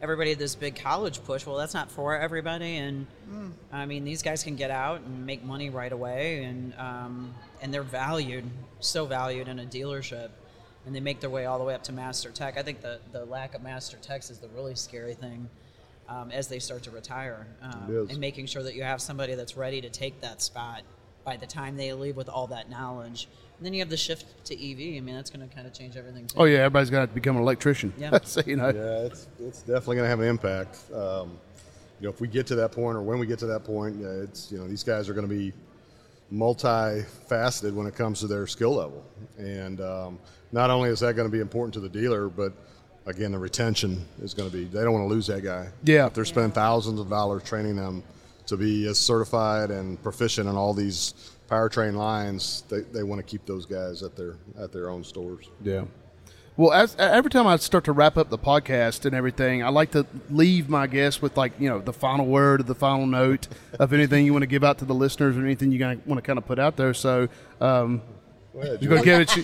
Everybody 0.00 0.30
had 0.30 0.38
this 0.38 0.54
big 0.54 0.76
college 0.76 1.22
push. 1.24 1.46
Well, 1.46 1.56
that's 1.56 1.74
not 1.74 1.90
for 1.90 2.16
everybody, 2.16 2.76
and 2.76 3.06
I 3.72 3.86
mean 3.86 4.04
these 4.04 4.22
guys 4.22 4.44
can 4.44 4.54
get 4.54 4.70
out 4.70 5.00
and 5.00 5.26
make 5.26 5.42
money 5.42 5.70
right 5.70 5.90
away, 5.90 6.44
and 6.44 6.74
um, 6.78 7.34
and 7.62 7.72
they're 7.72 7.82
valued, 7.82 8.44
so 8.80 9.06
valued 9.06 9.48
in 9.48 9.58
a 9.58 9.64
dealership, 9.64 10.28
and 10.86 10.94
they 10.94 11.00
make 11.00 11.20
their 11.20 11.30
way 11.30 11.46
all 11.46 11.58
the 11.58 11.64
way 11.64 11.74
up 11.74 11.82
to 11.84 11.92
master 11.92 12.30
tech. 12.30 12.56
I 12.56 12.62
think 12.62 12.82
the 12.82 13.00
the 13.12 13.24
lack 13.24 13.54
of 13.54 13.62
master 13.62 13.96
techs 14.00 14.30
is 14.30 14.38
the 14.38 14.48
really 14.48 14.74
scary 14.74 15.14
thing. 15.14 15.48
Um, 16.06 16.30
as 16.30 16.48
they 16.48 16.58
start 16.58 16.82
to 16.82 16.90
retire, 16.90 17.46
um, 17.62 18.08
and 18.10 18.18
making 18.18 18.44
sure 18.44 18.62
that 18.62 18.74
you 18.74 18.82
have 18.82 19.00
somebody 19.00 19.34
that's 19.34 19.56
ready 19.56 19.80
to 19.80 19.88
take 19.88 20.20
that 20.20 20.42
spot 20.42 20.82
by 21.24 21.36
the 21.38 21.46
time 21.46 21.76
they 21.76 21.92
leave 21.94 22.16
with 22.16 22.28
all 22.28 22.46
that 22.48 22.68
knowledge. 22.68 23.26
And 23.56 23.64
then 23.64 23.72
you 23.72 23.80
have 23.80 23.88
the 23.88 23.96
shift 23.96 24.26
to 24.46 24.54
EV. 24.54 24.98
I 24.98 25.00
mean, 25.00 25.14
that's 25.14 25.30
going 25.30 25.48
to 25.48 25.54
kind 25.54 25.66
of 25.66 25.72
change 25.72 25.96
everything. 25.96 26.26
Too. 26.26 26.36
oh 26.38 26.44
yeah 26.44 26.58
everybody's 26.58 26.90
got 26.90 27.08
to 27.08 27.14
become 27.14 27.36
an 27.36 27.42
electrician 27.42 27.92
Yeah. 27.96 28.18
so, 28.24 28.42
you 28.44 28.56
know 28.56 28.68
Yeah, 28.68 29.06
it's 29.06 29.28
it's 29.40 29.60
definitely 29.60 29.96
going 29.96 30.04
to 30.04 30.10
have 30.10 30.20
an 30.20 30.28
impact. 30.28 30.78
Um, 30.92 31.38
you 32.00 32.08
know, 32.08 32.10
if 32.10 32.20
we 32.20 32.28
get 32.28 32.46
to 32.48 32.54
that 32.56 32.72
point, 32.72 32.96
or 32.96 33.02
when 33.02 33.18
we 33.18 33.26
get 33.26 33.38
to 33.38 33.46
that 33.46 33.64
point, 33.64 33.96
yeah, 33.98 34.08
it's 34.08 34.50
you 34.52 34.58
know 34.58 34.66
these 34.66 34.82
guys 34.82 35.08
are 35.08 35.14
going 35.14 35.28
to 35.28 35.34
be 35.34 35.52
multifaceted 36.32 37.72
when 37.72 37.86
it 37.86 37.94
comes 37.94 38.20
to 38.20 38.26
their 38.26 38.46
skill 38.46 38.74
level, 38.74 39.04
and 39.38 39.80
um, 39.80 40.18
not 40.52 40.70
only 40.70 40.90
is 40.90 41.00
that 41.00 41.14
going 41.14 41.28
to 41.28 41.32
be 41.32 41.40
important 41.40 41.72
to 41.74 41.80
the 41.80 41.88
dealer, 41.88 42.28
but 42.28 42.52
again, 43.06 43.32
the 43.32 43.38
retention 43.38 44.04
is 44.22 44.34
going 44.34 44.50
to 44.50 44.56
be. 44.56 44.64
They 44.64 44.82
don't 44.82 44.92
want 44.92 45.04
to 45.08 45.14
lose 45.14 45.26
that 45.28 45.42
guy. 45.42 45.68
Yeah. 45.84 46.06
if 46.06 46.14
they're 46.14 46.24
spending 46.24 46.52
thousands 46.52 47.00
of 47.00 47.08
dollars 47.08 47.42
training 47.42 47.76
them 47.76 48.02
to 48.46 48.56
be 48.56 48.86
as 48.86 48.98
certified 48.98 49.70
and 49.70 50.02
proficient 50.02 50.48
in 50.48 50.56
all 50.56 50.74
these 50.74 51.14
powertrain 51.48 51.94
lines, 51.94 52.64
they, 52.68 52.80
they 52.80 53.02
want 53.02 53.18
to 53.20 53.22
keep 53.22 53.46
those 53.46 53.66
guys 53.66 54.02
at 54.02 54.16
their 54.16 54.36
at 54.58 54.72
their 54.72 54.90
own 54.90 55.04
stores. 55.04 55.48
Yeah. 55.62 55.84
Well, 56.56 56.72
as 56.72 56.94
every 57.00 57.30
time 57.32 57.48
I 57.48 57.56
start 57.56 57.82
to 57.84 57.92
wrap 57.92 58.16
up 58.16 58.30
the 58.30 58.38
podcast 58.38 59.06
and 59.06 59.14
everything, 59.14 59.64
I 59.64 59.70
like 59.70 59.90
to 59.90 60.06
leave 60.30 60.68
my 60.68 60.86
guests 60.86 61.20
with 61.20 61.36
like 61.36 61.52
you 61.58 61.68
know 61.68 61.80
the 61.80 61.92
final 61.92 62.26
word 62.26 62.60
or 62.60 62.62
the 62.62 62.76
final 62.76 63.06
note 63.06 63.48
of 63.80 63.92
anything 63.92 64.24
you 64.24 64.32
want 64.32 64.44
to 64.44 64.48
give 64.48 64.62
out 64.62 64.78
to 64.78 64.84
the 64.84 64.94
listeners 64.94 65.36
or 65.36 65.40
anything 65.40 65.72
you 65.72 65.84
want 66.06 66.18
to 66.18 66.22
kind 66.22 66.38
of 66.38 66.46
put 66.46 66.60
out 66.60 66.76
there. 66.76 66.94
So, 66.94 67.28
um, 67.60 68.02
you're 68.54 68.76
gonna 68.76 69.02
give 69.02 69.20
it. 69.22 69.28
To, 69.28 69.42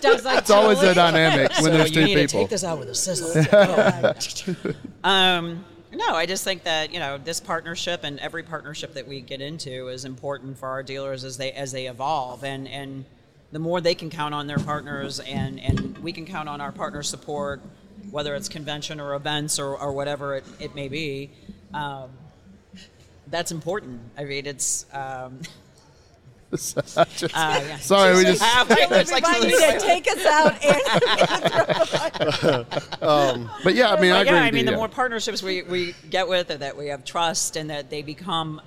Doug's 0.00 0.24
like, 0.24 0.38
it's 0.38 0.50
always 0.50 0.82
a 0.82 0.94
dynamic 0.94 1.50
when 1.52 1.64
So 1.64 1.70
there's 1.70 1.90
you 1.90 1.94
two 1.94 2.04
need 2.04 2.14
to 2.14 2.20
people. 2.22 2.40
take 2.40 2.48
this 2.50 2.64
out 2.64 2.78
with 2.78 2.88
a 2.88 2.94
sizzle. 2.94 4.74
um, 5.04 5.64
no, 5.92 6.14
I 6.14 6.26
just 6.26 6.44
think 6.44 6.64
that 6.64 6.92
you 6.92 6.98
know 6.98 7.18
this 7.18 7.40
partnership 7.40 8.00
and 8.04 8.18
every 8.20 8.42
partnership 8.42 8.94
that 8.94 9.06
we 9.06 9.20
get 9.20 9.40
into 9.40 9.88
is 9.88 10.04
important 10.04 10.58
for 10.58 10.68
our 10.68 10.82
dealers 10.82 11.24
as 11.24 11.36
they 11.36 11.52
as 11.52 11.72
they 11.72 11.86
evolve, 11.86 12.44
and 12.44 12.68
and 12.68 13.04
the 13.52 13.58
more 13.58 13.80
they 13.80 13.94
can 13.94 14.10
count 14.10 14.34
on 14.34 14.46
their 14.46 14.58
partners, 14.58 15.20
and 15.20 15.60
and 15.60 15.96
we 15.98 16.12
can 16.12 16.26
count 16.26 16.48
on 16.48 16.60
our 16.60 16.72
partner 16.72 17.02
support, 17.02 17.60
whether 18.10 18.34
it's 18.34 18.48
convention 18.48 19.00
or 19.00 19.14
events 19.14 19.58
or, 19.58 19.76
or 19.76 19.92
whatever 19.92 20.36
it, 20.36 20.44
it 20.58 20.74
may 20.74 20.88
be. 20.88 21.30
Um, 21.72 22.10
that's 23.28 23.52
important. 23.52 24.00
I 24.18 24.24
mean, 24.24 24.46
it's. 24.46 24.86
Um, 24.92 25.40
uh, 26.52 27.04
yeah. 27.34 27.76
Sorry, 27.78 28.16
we 28.16 28.22
just. 28.24 28.42
Uh, 28.42 28.64
wait, 28.70 28.88
there's 28.88 29.10
like 29.10 29.24
Remind 29.26 29.42
some- 29.42 29.50
you 29.50 29.72
to 29.72 29.80
take 29.80 30.06
us 30.08 30.24
out 30.24 30.54
and 33.02 33.48
But 33.64 33.74
yeah, 33.74 33.92
I 33.92 34.00
mean, 34.00 34.12
I 34.12 34.20
agree. 34.22 34.34
yeah, 34.34 34.42
I 34.42 34.50
mean, 34.50 34.60
you, 34.60 34.64
the 34.66 34.70
yeah. 34.72 34.76
more 34.76 34.88
partnerships 34.88 35.42
we, 35.42 35.62
we 35.62 35.94
get 36.08 36.28
with, 36.28 36.50
and 36.50 36.62
that 36.62 36.76
we 36.76 36.86
have 36.88 37.04
trust, 37.04 37.56
and 37.56 37.70
that 37.70 37.90
they 37.90 38.02
become 38.02 38.60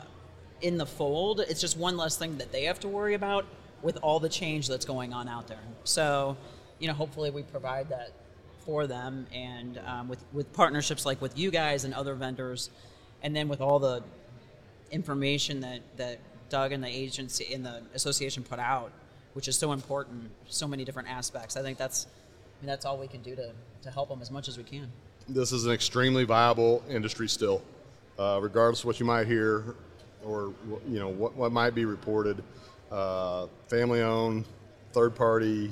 in 0.62 0.78
the 0.78 0.86
fold, 0.86 1.40
it's 1.40 1.62
just 1.62 1.78
one 1.78 1.96
less 1.96 2.18
thing 2.18 2.38
that 2.38 2.52
they 2.52 2.66
have 2.66 2.80
to 2.82 2.88
worry 2.90 3.14
about 3.14 3.46
with 3.82 3.98
all 4.02 4.20
the 4.20 4.28
change 4.30 4.68
that's 4.68 4.86
going 4.86 5.14
on 5.14 5.30
out 5.30 5.48
there. 5.48 5.58
So, 5.86 6.36
you 6.80 6.88
know, 6.88 6.94
hopefully 6.94 7.32
we 7.32 7.44
provide 7.44 7.88
that 7.90 8.12
for 8.66 8.88
them, 8.88 9.26
and 9.34 9.80
um, 9.88 10.10
with 10.10 10.24
with 10.34 10.52
partnerships 10.54 11.06
like 11.06 11.22
with 11.22 11.38
you 11.38 11.50
guys 11.50 11.86
and 11.86 11.94
other 11.94 12.14
vendors, 12.14 12.70
and 13.24 13.34
then 13.36 13.48
with 13.48 13.62
all 13.62 13.80
the 13.80 14.04
information 14.92 15.62
that 15.62 15.80
that 15.98 16.20
Doug 16.50 16.72
and 16.72 16.84
the 16.84 16.88
agency 16.88 17.54
and 17.54 17.66
the 17.66 17.82
association 17.94 18.44
put 18.44 18.60
out, 18.60 18.92
which 19.34 19.48
is 19.48 19.58
so 19.58 19.72
important, 19.72 20.32
so 20.48 20.68
many 20.68 20.84
different 20.86 21.10
aspects. 21.10 21.58
I 21.58 21.62
think 21.62 21.78
that's 21.78 22.08
I 22.08 22.66
mean, 22.66 22.68
that's 22.68 22.86
all 22.86 22.98
we 22.98 23.08
can 23.08 23.22
do 23.22 23.36
to, 23.36 23.52
to 23.84 23.92
help 23.92 24.10
them 24.10 24.22
as 24.22 24.32
much 24.32 24.48
as 24.48 24.58
we 24.58 24.64
can. 24.64 24.92
this 25.28 25.52
is 25.52 25.66
an 25.66 25.72
extremely 25.72 26.26
viable 26.26 26.84
industry 26.90 27.30
still, 27.30 27.62
uh, 28.18 28.40
regardless 28.42 28.80
of 28.80 28.86
what 28.86 29.00
you 29.00 29.06
might 29.06 29.28
hear 29.28 29.76
or 30.26 30.54
you 30.88 31.00
know 31.00 31.08
what, 31.08 31.36
what 31.36 31.52
might 31.52 31.74
be 31.74 31.86
reported. 31.86 32.44
uh, 32.92 33.48
family-owned, 33.68 34.46
third-party 34.94 35.72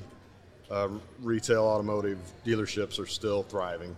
uh, 0.70 0.88
retail 1.22 1.63
automotive 1.63 2.20
dealerships 2.46 3.00
are 3.00 3.08
still 3.08 3.44
thriving, 3.44 3.96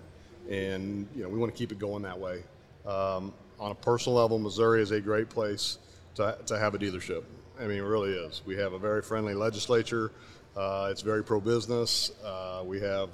and 0.49 1.07
you 1.15 1.23
know 1.23 1.29
we 1.29 1.37
want 1.37 1.53
to 1.53 1.57
keep 1.57 1.71
it 1.71 1.79
going 1.79 2.01
that 2.03 2.17
way. 2.17 2.43
Um, 2.85 3.33
on 3.59 3.71
a 3.71 3.75
personal 3.75 4.17
level, 4.17 4.39
Missouri 4.39 4.81
is 4.81 4.91
a 4.91 5.01
great 5.01 5.29
place 5.29 5.79
to, 6.19 6.37
to 6.45 6.59
have 6.59 6.75
a 6.75 6.77
dealership. 6.77 7.23
I 7.59 7.63
mean, 7.63 7.77
it 7.77 7.81
really 7.81 8.11
is. 8.11 8.41
We 8.45 8.57
have 8.57 8.73
a 8.73 8.79
very 8.79 9.01
friendly 9.01 9.33
legislature. 9.33 10.11
Uh, 10.55 10.89
it's 10.91 11.01
very 11.01 11.23
pro-business. 11.23 12.11
Uh, 12.23 12.61
we 12.65 12.79
have, 12.81 13.09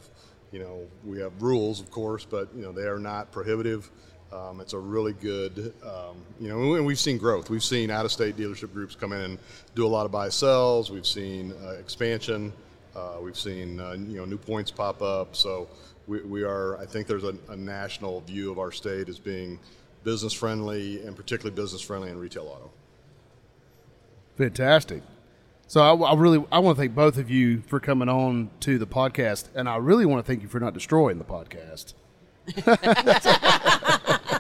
you 0.52 0.60
know, 0.60 0.88
we 1.04 1.20
have 1.20 1.32
rules, 1.42 1.80
of 1.80 1.92
course, 1.92 2.26
but 2.26 2.50
you 2.56 2.64
know 2.64 2.72
they 2.72 2.88
are 2.88 3.00
not 3.00 3.32
prohibitive. 3.32 3.92
Um, 4.34 4.60
it's 4.60 4.74
a 4.74 4.80
really 4.80 5.14
good, 5.14 5.74
um, 5.84 6.18
you 6.40 6.50
know, 6.50 6.74
and 6.74 6.86
we've 6.86 7.00
seen 7.00 7.18
growth. 7.18 7.50
We've 7.50 7.64
seen 7.64 7.92
out-of-state 7.92 8.36
dealership 8.36 8.74
groups 8.74 8.96
come 8.96 9.14
in 9.14 9.22
and 9.22 9.40
do 9.76 9.86
a 9.86 9.88
lot 9.88 10.06
of 10.06 10.12
buy 10.12 10.30
sells. 10.30 10.92
We've 10.92 11.06
seen 11.06 11.54
uh, 11.64 11.74
expansion. 11.74 12.52
Uh, 12.96 13.18
we've 13.22 13.38
seen 13.38 13.80
uh, 13.80 13.92
you 13.92 14.18
know 14.18 14.26
new 14.26 14.38
points 14.38 14.72
pop 14.72 15.02
up. 15.02 15.36
So 15.36 15.68
we, 16.08 16.22
we 16.22 16.44
are. 16.44 16.78
I 16.80 16.86
think 16.86 17.06
there's 17.06 17.24
a, 17.24 17.36
a 17.50 17.56
national 17.56 18.22
view 18.22 18.52
of 18.52 18.58
our 18.58 18.72
state 18.72 19.10
as 19.10 19.20
being 19.20 19.60
business 20.04 20.34
friendly 20.34 21.06
and 21.06 21.16
particularly 21.16 21.56
business 21.56 21.82
friendly 21.82 22.10
in 22.10 22.18
retail 22.18 22.48
auto. 22.48 22.72
Fantastic. 24.38 25.02
So 25.68 25.82
I, 25.82 26.12
I 26.12 26.14
really 26.16 26.44
I 26.52 26.60
want 26.60 26.78
to 26.78 26.82
thank 26.82 26.94
both 26.94 27.18
of 27.18 27.30
you 27.30 27.62
for 27.62 27.80
coming 27.80 28.08
on 28.10 28.50
to 28.62 28.78
the 28.78 28.86
podcast, 28.88 29.46
and 29.56 29.68
I 29.68 29.78
really 29.78 30.06
want 30.06 30.24
to 30.24 30.28
thank 30.32 30.42
you 30.44 30.48
for 30.48 30.60
not 30.60 30.74
destroying 30.74 31.18
the 31.18 31.26
podcast. 31.26 31.94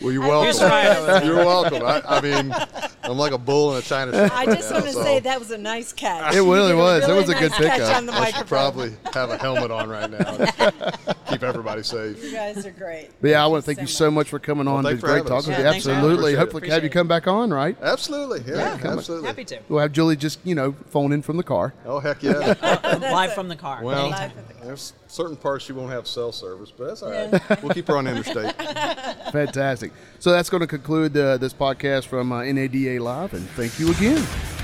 Well, 0.00 0.12
you're 0.12 0.22
welcome. 0.22 1.26
You're 1.26 1.36
welcome. 1.36 1.82
I, 1.84 2.02
I 2.06 2.20
mean, 2.22 2.54
I'm 3.02 3.18
like 3.18 3.32
a 3.32 3.38
bull 3.38 3.72
in 3.72 3.78
a 3.78 3.82
china 3.82 4.12
shop. 4.12 4.36
I 4.36 4.46
just 4.46 4.70
now, 4.70 4.76
want 4.76 4.86
to 4.86 4.92
so 4.92 5.02
say 5.02 5.20
that 5.20 5.38
was 5.38 5.50
a 5.50 5.58
nice 5.58 5.92
catch. 5.92 6.34
It 6.34 6.38
really 6.40 6.62
You 6.62 6.68
did 6.68 6.74
was. 6.76 7.02
It 7.04 7.06
really 7.08 7.20
was 7.20 7.28
a 7.28 7.34
good 7.34 7.50
nice 7.50 7.60
catch 7.60 7.78
pickup. 7.78 7.96
on 7.96 8.06
the 8.06 8.12
I 8.12 8.30
should 8.30 8.34
microphone. 8.34 8.46
probably 8.48 8.96
have 9.12 9.30
a 9.30 9.36
helmet 9.36 9.70
on 9.70 9.88
right 9.90 10.10
now. 10.10 10.74
to 11.28 11.34
Keep 11.34 11.42
everybody 11.42 11.82
safe. 11.82 12.22
You 12.22 12.32
guys 12.32 12.64
are 12.64 12.70
great. 12.70 13.10
But 13.20 13.28
yeah, 13.28 13.44
I 13.44 13.46
want 13.46 13.64
to 13.64 13.66
thank 13.66 13.80
you 13.80 13.86
so 13.86 14.10
much 14.10 14.28
for 14.28 14.38
coming 14.38 14.66
on. 14.66 14.84
thanks 14.84 14.94
it's 14.94 15.00
for 15.00 15.06
great 15.06 15.16
having 15.18 15.32
us. 15.32 15.44
talking 15.44 15.56
to 15.56 15.62
Yeah, 15.62 15.70
thanks 15.70 15.84
for 15.84 15.90
having 15.92 16.04
us. 16.04 16.12
Absolutely. 16.12 16.14
Appreciate 16.14 16.32
it. 16.32 16.38
Hopefully, 16.38 16.70
have 16.70 16.84
you 16.84 16.90
come 16.90 17.08
back 17.08 17.26
on, 17.26 17.50
right? 17.50 17.76
Absolutely. 17.80 18.42
Yeah, 18.46 18.78
absolutely. 18.82 19.26
Happy 19.26 19.44
to. 19.44 19.60
We'll 19.68 19.80
have 19.80 19.92
Julie 19.92 20.16
just 20.16 20.40
you 20.44 20.54
know 20.54 20.72
phone 20.90 21.12
in 21.12 21.22
from 21.22 21.36
the 21.36 21.42
car. 21.42 21.74
Oh 21.84 22.00
heck 22.00 22.22
yeah. 22.22 22.54
Live 23.00 23.34
from 23.34 23.48
the 23.48 23.56
car. 23.56 23.82
Well, 23.82 24.06
anytime. 24.06 24.32
there's 24.62 24.92
certain 25.06 25.36
parts 25.36 25.68
you 25.68 25.74
won't 25.74 25.92
have 25.92 26.06
cell 26.06 26.32
service, 26.32 26.72
but 26.76 26.88
that's 26.88 27.02
all 27.02 27.10
right. 27.10 27.62
We'll 27.62 27.74
keep 27.74 27.88
her 27.88 27.96
on 27.96 28.06
interstate. 28.06 28.54
Fantastic. 29.32 29.92
So 30.18 30.30
that's 30.30 30.50
going 30.50 30.62
to 30.62 30.66
conclude 30.66 31.16
uh, 31.16 31.36
this 31.36 31.52
podcast 31.52 32.06
from 32.06 32.32
uh, 32.32 32.42
NADA 32.44 33.02
Live, 33.02 33.34
and 33.34 33.48
thank 33.50 33.78
you 33.78 33.90
again. 33.90 34.57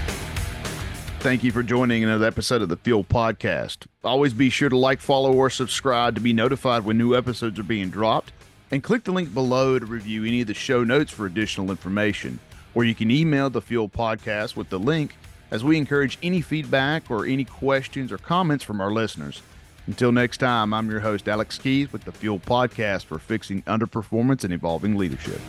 Thank 1.25 1.43
you 1.43 1.53
for 1.53 1.63
joining 1.63 2.05
another 2.05 2.27
episode 2.27 2.61
of 2.61 2.69
the 2.69 2.77
Fuel 2.77 3.03
Podcast. 3.03 3.87
Always 4.05 4.35
be 4.35 4.51
sure 4.51 4.69
to 4.69 4.77
like, 4.77 5.01
follow, 5.01 5.33
or 5.33 5.49
subscribe 5.49 6.17
to 6.17 6.21
be 6.21 6.35
notified 6.35 6.85
when 6.85 6.99
new 6.99 7.17
episodes 7.17 7.59
are 7.59 7.63
being 7.63 7.89
dropped. 7.89 8.31
And 8.71 8.83
click 8.83 9.05
the 9.05 9.13
link 9.13 9.33
below 9.33 9.79
to 9.79 9.87
review 9.87 10.27
any 10.27 10.43
of 10.43 10.49
the 10.49 10.53
show 10.53 10.85
notes 10.85 11.11
for 11.11 11.25
additional 11.25 11.71
information. 11.71 12.41
Or 12.75 12.85
you 12.85 12.95
can 12.95 13.11
email 13.11 13.49
the 13.49 13.63
Fuel 13.63 13.89
Podcast 13.89 14.55
with 14.55 14.69
the 14.69 14.79
link 14.79 15.17
as 15.51 15.65
we 15.65 15.79
encourage 15.79 16.19
any 16.23 16.43
feedback 16.43 17.11
or 17.11 17.25
any 17.25 17.47
questions 17.47 18.13
or 18.13 18.19
comments 18.19 18.63
from 18.63 18.83
our 18.83 18.93
listeners. 18.93 19.41
Until 19.87 20.13
next 20.13 20.37
time, 20.37 20.75
I'm 20.75 20.91
your 20.91 21.01
host, 21.01 21.27
Alex 21.27 21.57
Keys, 21.57 21.91
with 21.91 22.05
the 22.05 22.13
Fuel 22.13 22.39
Podcast 22.39 23.07
for 23.07 23.19
fixing 23.19 23.63
underperformance 23.63 24.45
and 24.45 24.53
evolving 24.53 24.95
leadership. 24.95 25.41